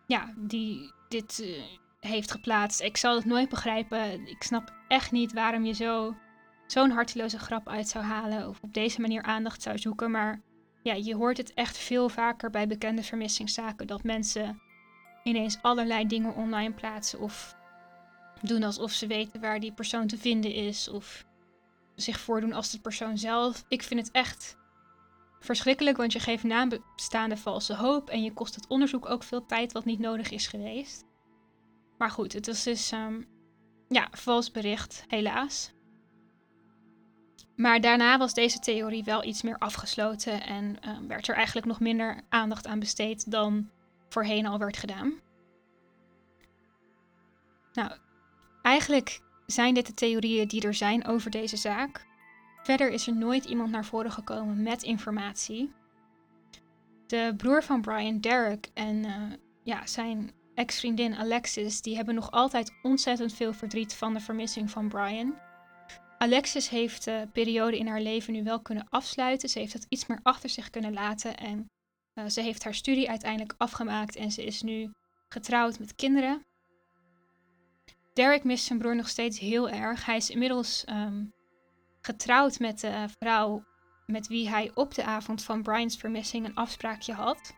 ja, 0.08 0.34
die 0.38 0.92
dit 1.10 1.40
uh, 1.40 1.64
heeft 2.00 2.32
geplaatst. 2.32 2.82
Ik 2.82 2.98
zal 2.98 3.16
het 3.16 3.26
nooit 3.26 3.50
begrijpen. 3.50 4.28
Ik 4.28 4.44
snap 4.44 4.74
echt 4.88 5.12
niet 5.12 5.34
waarom 5.34 5.66
je 5.66 5.74
zo, 5.74 6.16
zo'n 6.68 6.92
harteloze 6.92 7.40
grap 7.40 7.68
uit 7.68 7.88
zou 7.88 8.04
halen 8.04 8.50
of 8.50 8.60
op 8.62 8.74
deze 8.74 9.02
manier 9.02 9.24
aandacht 9.24 9.62
zou 9.62 9.78
zoeken. 9.78 10.12
Maar 10.12 10.42
ja, 10.84 10.94
je 10.94 11.16
hoort 11.16 11.38
het 11.38 11.54
echt 11.54 11.78
veel 11.78 12.10
vaker 12.10 12.50
bij 12.50 12.68
bekende 12.68 13.04
vermissingszaken 13.04 13.88
dat 13.88 14.04
mensen 14.04 14.62
ineens 15.24 15.58
allerlei 15.62 16.08
dingen 16.08 16.36
online 16.36 16.74
plaatsen 16.74 17.20
of 17.20 17.56
doen 18.42 18.64
alsof 18.64 18.92
ze 18.92 19.08
weten 19.08 19.42
waar 19.42 19.60
die 19.60 19.74
persoon 19.74 20.08
te 20.08 20.18
vinden 20.18 20.54
is 20.54 20.90
of 20.90 21.26
zich 21.96 22.20
voordoen 22.20 22.54
als 22.54 22.72
de 22.72 22.80
persoon 22.80 23.18
zelf. 23.18 23.64
Ik 23.68 23.84
vind 23.84 24.00
het 24.00 24.12
echt 24.12 24.58
verschrikkelijk, 25.46 25.98
want 25.98 26.12
je 26.12 26.20
geeft 26.20 26.44
nabestaanden 26.44 27.38
valse 27.38 27.76
hoop 27.76 28.10
en 28.10 28.24
je 28.24 28.34
kost 28.34 28.56
het 28.56 28.68
onderzoek 28.68 29.10
ook 29.10 29.24
veel 29.24 29.46
tijd 29.46 29.72
wat 29.72 29.86
niet 29.86 30.00
nodig 30.00 30.32
is 30.32 30.48
geweest. 30.48 31.06
Maar 31.98 32.12
goed, 32.12 32.34
het 32.34 32.48
is 32.48 32.64
dus 32.64 32.92
um, 32.92 33.28
ja, 33.88 34.08
vals 34.12 34.52
bericht, 34.52 35.06
helaas. 35.08 35.72
Maar 37.56 37.82
daarna 37.82 38.18
was 38.18 38.34
deze 38.34 38.60
theorie 38.60 39.04
wel 39.04 39.24
iets 39.24 39.42
meer 39.42 39.58
afgesloten 39.58 40.44
en 40.44 40.78
uh, 40.86 40.98
werd 41.08 41.28
er 41.28 41.36
eigenlijk 41.36 41.66
nog 41.66 41.80
minder 41.80 42.22
aandacht 42.30 42.68
aan 42.68 42.80
besteed 42.80 43.32
dan 43.32 43.70
voorheen 44.10 44.46
al 44.46 44.58
werd 44.60 44.78
gedaan. 44.78 45.14
Nou, 47.74 47.92
eigenlijk 48.62 49.22
zijn 49.46 49.74
dit 49.74 49.86
de 49.86 49.94
theorieën 49.94 50.48
die 50.48 50.62
er 50.62 50.74
zijn 50.74 51.08
over 51.08 51.32
deze 51.32 51.58
zaak. 51.58 52.06
Verder 52.64 52.90
is 52.90 53.08
er 53.08 53.16
nooit 53.16 53.46
iemand 53.46 53.72
naar 53.72 53.86
voren 53.86 54.12
gekomen 54.12 54.64
met 54.64 54.84
informatie. 54.84 55.72
De 57.08 57.34
broer 57.38 57.64
van 57.64 57.82
Brian, 57.82 58.20
Derek, 58.20 58.70
en 58.74 58.96
uh, 58.96 59.34
ja, 59.64 59.86
zijn 59.86 60.32
ex-vriendin 60.56 61.16
Alexis, 61.16 61.82
die 61.82 61.96
hebben 61.96 62.16
nog 62.16 62.32
altijd 62.32 62.74
ontzettend 62.82 63.34
veel 63.34 63.54
verdriet 63.54 63.94
van 63.94 64.14
de 64.14 64.20
vermissing 64.20 64.72
van 64.72 64.88
Brian. 64.88 65.36
Alexis 66.18 66.70
heeft 66.70 67.04
de 67.04 67.30
periode 67.34 67.78
in 67.78 67.88
haar 67.88 68.02
leven 68.02 68.34
nu 68.34 68.44
wel 68.44 68.62
kunnen 68.62 68.88
afsluiten. 68.90 69.50
Ze 69.50 69.60
heeft 69.60 69.74
het 69.74 69.86
iets 69.90 70.06
meer 70.06 70.20
achter 70.24 70.50
zich 70.50 70.70
kunnen 70.70 70.94
laten 70.94 71.38
en 71.38 71.70
uh, 72.14 72.26
ze 72.26 72.42
heeft 72.42 72.64
haar 72.64 72.74
studie 72.74 73.10
uiteindelijk 73.10 73.54
afgemaakt 73.58 74.16
en 74.16 74.32
ze 74.32 74.46
is 74.46 74.62
nu 74.62 74.92
getrouwd 75.30 75.80
met 75.80 75.96
kinderen. 75.96 76.46
Derek 78.14 78.44
mist 78.44 78.66
zijn 78.66 78.80
broer 78.80 78.96
nog 78.96 79.10
steeds 79.10 79.40
heel 79.40 79.70
erg. 79.70 80.06
Hij 80.06 80.16
is 80.16 80.30
inmiddels 80.30 80.86
um, 80.90 81.34
getrouwd 82.06 82.60
met 82.60 82.80
de 82.80 83.06
vrouw 83.20 83.64
met 84.06 84.28
wie 84.28 84.50
hij 84.50 84.72
op 84.74 84.94
de 84.94 85.04
avond 85.04 85.44
van 85.44 85.62
Brian's 85.62 85.98
vermissing 85.98 86.46
een 86.46 86.56
afspraakje 86.56 87.14
had. 87.14 87.54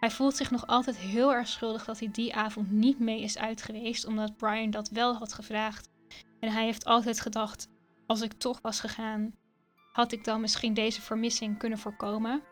Hij 0.00 0.10
voelt 0.10 0.36
zich 0.36 0.50
nog 0.50 0.66
altijd 0.66 0.96
heel 0.96 1.32
erg 1.32 1.48
schuldig 1.48 1.84
dat 1.84 1.98
hij 1.98 2.08
die 2.10 2.34
avond 2.34 2.70
niet 2.70 2.98
mee 2.98 3.22
is 3.22 3.38
uit 3.38 3.62
geweest, 3.62 4.06
omdat 4.06 4.36
Brian 4.36 4.70
dat 4.70 4.88
wel 4.88 5.14
had 5.14 5.32
gevraagd. 5.32 5.88
En 6.40 6.52
hij 6.52 6.64
heeft 6.64 6.84
altijd 6.84 7.20
gedacht: 7.20 7.68
als 8.06 8.20
ik 8.20 8.32
toch 8.32 8.60
was 8.60 8.80
gegaan, 8.80 9.34
had 9.92 10.12
ik 10.12 10.24
dan 10.24 10.40
misschien 10.40 10.74
deze 10.74 11.00
vermissing 11.00 11.58
kunnen 11.58 11.78
voorkomen. 11.78 12.42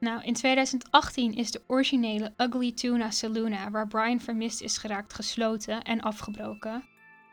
Nou, 0.00 0.22
in 0.22 0.34
2018 0.34 1.34
is 1.34 1.50
de 1.50 1.62
originele 1.66 2.32
Ugly 2.36 2.72
Tuna 2.72 3.10
Saluna, 3.10 3.70
waar 3.70 3.88
Brian 3.88 4.20
vermist 4.20 4.60
is 4.60 4.78
geraakt, 4.78 5.14
gesloten 5.14 5.82
en 5.82 6.00
afgebroken. 6.00 6.84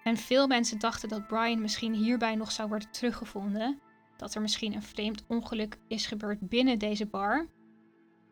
En 0.10 0.18
veel 0.18 0.48
mensen 0.48 0.80
dachten 0.80 1.10
dat 1.10 1.28
Brian 1.28 1.62
misschien 1.62 1.94
hierbij 1.94 2.36
nog 2.36 2.52
zou 2.52 2.70
worden 2.70 2.92
teruggevonden. 2.92 3.80
Dat 4.18 4.36
er 4.36 4.42
misschien 4.42 4.74
een 4.74 4.84
vreemd 4.84 5.24
ongeluk 5.28 5.78
is 5.88 6.06
gebeurd 6.06 6.40
binnen 6.40 6.80
deze 6.80 7.06
bar. 7.06 7.48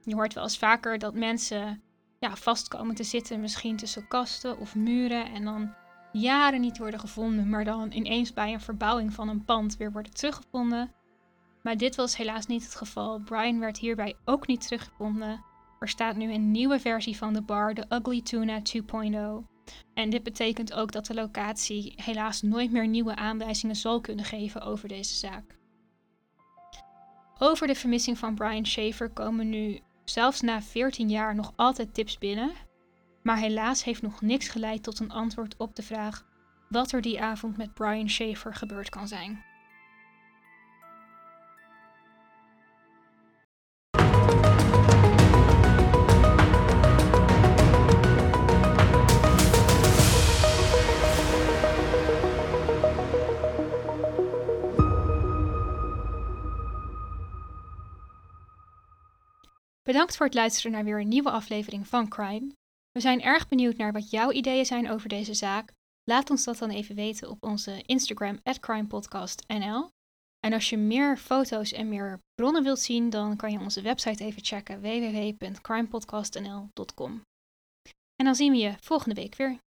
Je 0.04 0.16
hoort 0.16 0.34
wel 0.34 0.44
eens 0.44 0.58
vaker 0.58 1.00
dat 1.00 1.13
mensen 1.13 1.82
ja, 2.20 2.36
vastkomen 2.36 2.96
te 2.96 3.04
zitten, 3.04 3.40
misschien 3.40 3.76
tussen 3.76 4.08
kasten 4.08 4.60
of 4.60 4.76
muren. 4.76 5.26
En 5.26 5.44
dan 5.44 5.74
jaren 6.12 6.62
niet 6.62 6.78
worden 6.78 7.00
gevonden, 7.00 7.50
maar 7.50 7.63
dan 7.63 7.92
ineens 7.92 8.34
bij 8.34 8.54
een 8.54 8.62
verbouwing 8.62 9.13
van 9.13 9.30
een 9.30 9.46
pand 9.46 9.78
weer 9.78 9.92
worden 9.92 10.13
teruggevonden. 10.13 10.94
Maar 11.63 11.78
dit 11.78 11.96
was 11.96 12.18
helaas 12.18 12.46
niet 12.46 12.63
het 12.63 12.76
geval. 12.76 13.20
Brian 13.20 13.60
werd 13.60 13.78
hierbij 13.78 14.16
ook 14.26 14.48
niet 14.48 14.62
teruggevonden. 14.62 15.44
Er 15.80 15.90
staat 15.90 16.16
nu 16.16 16.34
een 16.34 16.52
nieuwe 16.52 16.80
versie 16.80 17.18
van 17.18 17.34
de 17.34 17.42
bar, 17.42 17.74
de 17.74 17.86
Ugly 17.90 18.22
Tuna 18.22 18.62
2.0. 18.62 19.57
En 19.93 20.10
dit 20.10 20.23
betekent 20.23 20.73
ook 20.73 20.91
dat 20.91 21.06
de 21.06 21.13
locatie 21.13 21.93
helaas 21.95 22.41
nooit 22.41 22.71
meer 22.71 22.88
nieuwe 22.88 23.15
aanwijzingen 23.15 23.75
zal 23.75 24.01
kunnen 24.01 24.25
geven 24.25 24.62
over 24.62 24.88
deze 24.88 25.15
zaak. 25.15 25.58
Over 27.39 27.67
de 27.67 27.75
vermissing 27.75 28.17
van 28.17 28.36
Brian 28.36 28.65
Schaefer 28.65 29.10
komen 29.10 29.49
nu, 29.49 29.80
zelfs 30.06 30.41
na 30.41 30.62
14 30.62 31.10
jaar, 31.10 31.36
nog 31.36 31.53
altijd 31.56 31.93
tips 31.93 32.17
binnen. 32.17 32.51
Maar 33.23 33.38
helaas 33.38 33.84
heeft 33.84 34.01
nog 34.01 34.21
niks 34.21 34.47
geleid 34.47 34.84
tot 34.84 34.99
een 34.99 35.12
antwoord 35.12 35.58
op 35.58 35.75
de 35.75 35.84
vraag 35.84 36.25
wat 36.69 36.91
er 36.91 37.01
die 37.01 37.21
avond 37.21 37.58
met 37.58 37.73
Brian 37.73 38.10
Schaefer 38.10 38.53
gebeurd 38.53 38.89
kan 38.89 39.08
zijn. 39.08 39.43
Bedankt 59.88 60.15
voor 60.15 60.26
het 60.26 60.36
luisteren 60.36 60.71
naar 60.71 60.84
weer 60.84 61.00
een 61.00 61.08
nieuwe 61.08 61.32
aflevering 61.32 61.88
van 61.88 62.08
Crime. 62.08 62.52
We 62.91 63.00
zijn 63.00 63.21
erg 63.21 63.47
benieuwd 63.47 63.78
naar 63.78 63.91
wat 63.91 64.10
jouw 64.10 64.32
ideeën 64.32 64.65
zijn 64.65 64.89
over 64.89 65.10
deze 65.10 65.34
zaak. 65.34 65.71
Laat 66.04 66.30
ons 66.30 66.43
dat 66.43 66.58
dan 66.58 66.69
even 66.69 66.95
weten 66.95 67.30
op 67.30 67.43
onze 67.43 67.82
Instagram 67.82 68.39
crimepodcastnl. 68.60 69.89
En 70.39 70.54
als 70.54 70.69
je 70.69 70.78
meer 70.78 71.17
foto's 71.17 71.71
en 71.71 71.89
meer 71.89 72.19
bronnen 72.36 72.63
wilt 72.63 72.80
zien, 72.80 73.10
dan 73.10 73.36
kan 73.36 73.52
je 73.52 73.60
onze 73.60 73.82
website 73.82 74.23
even 74.23 74.45
checken 74.45 74.82
www.crimepodcastnl.com. 74.82 77.21
En 78.15 78.26
dan 78.26 78.36
zien 78.36 78.52
we 78.52 78.58
je 78.58 78.76
volgende 78.80 79.15
week 79.15 79.36
weer. 79.36 79.60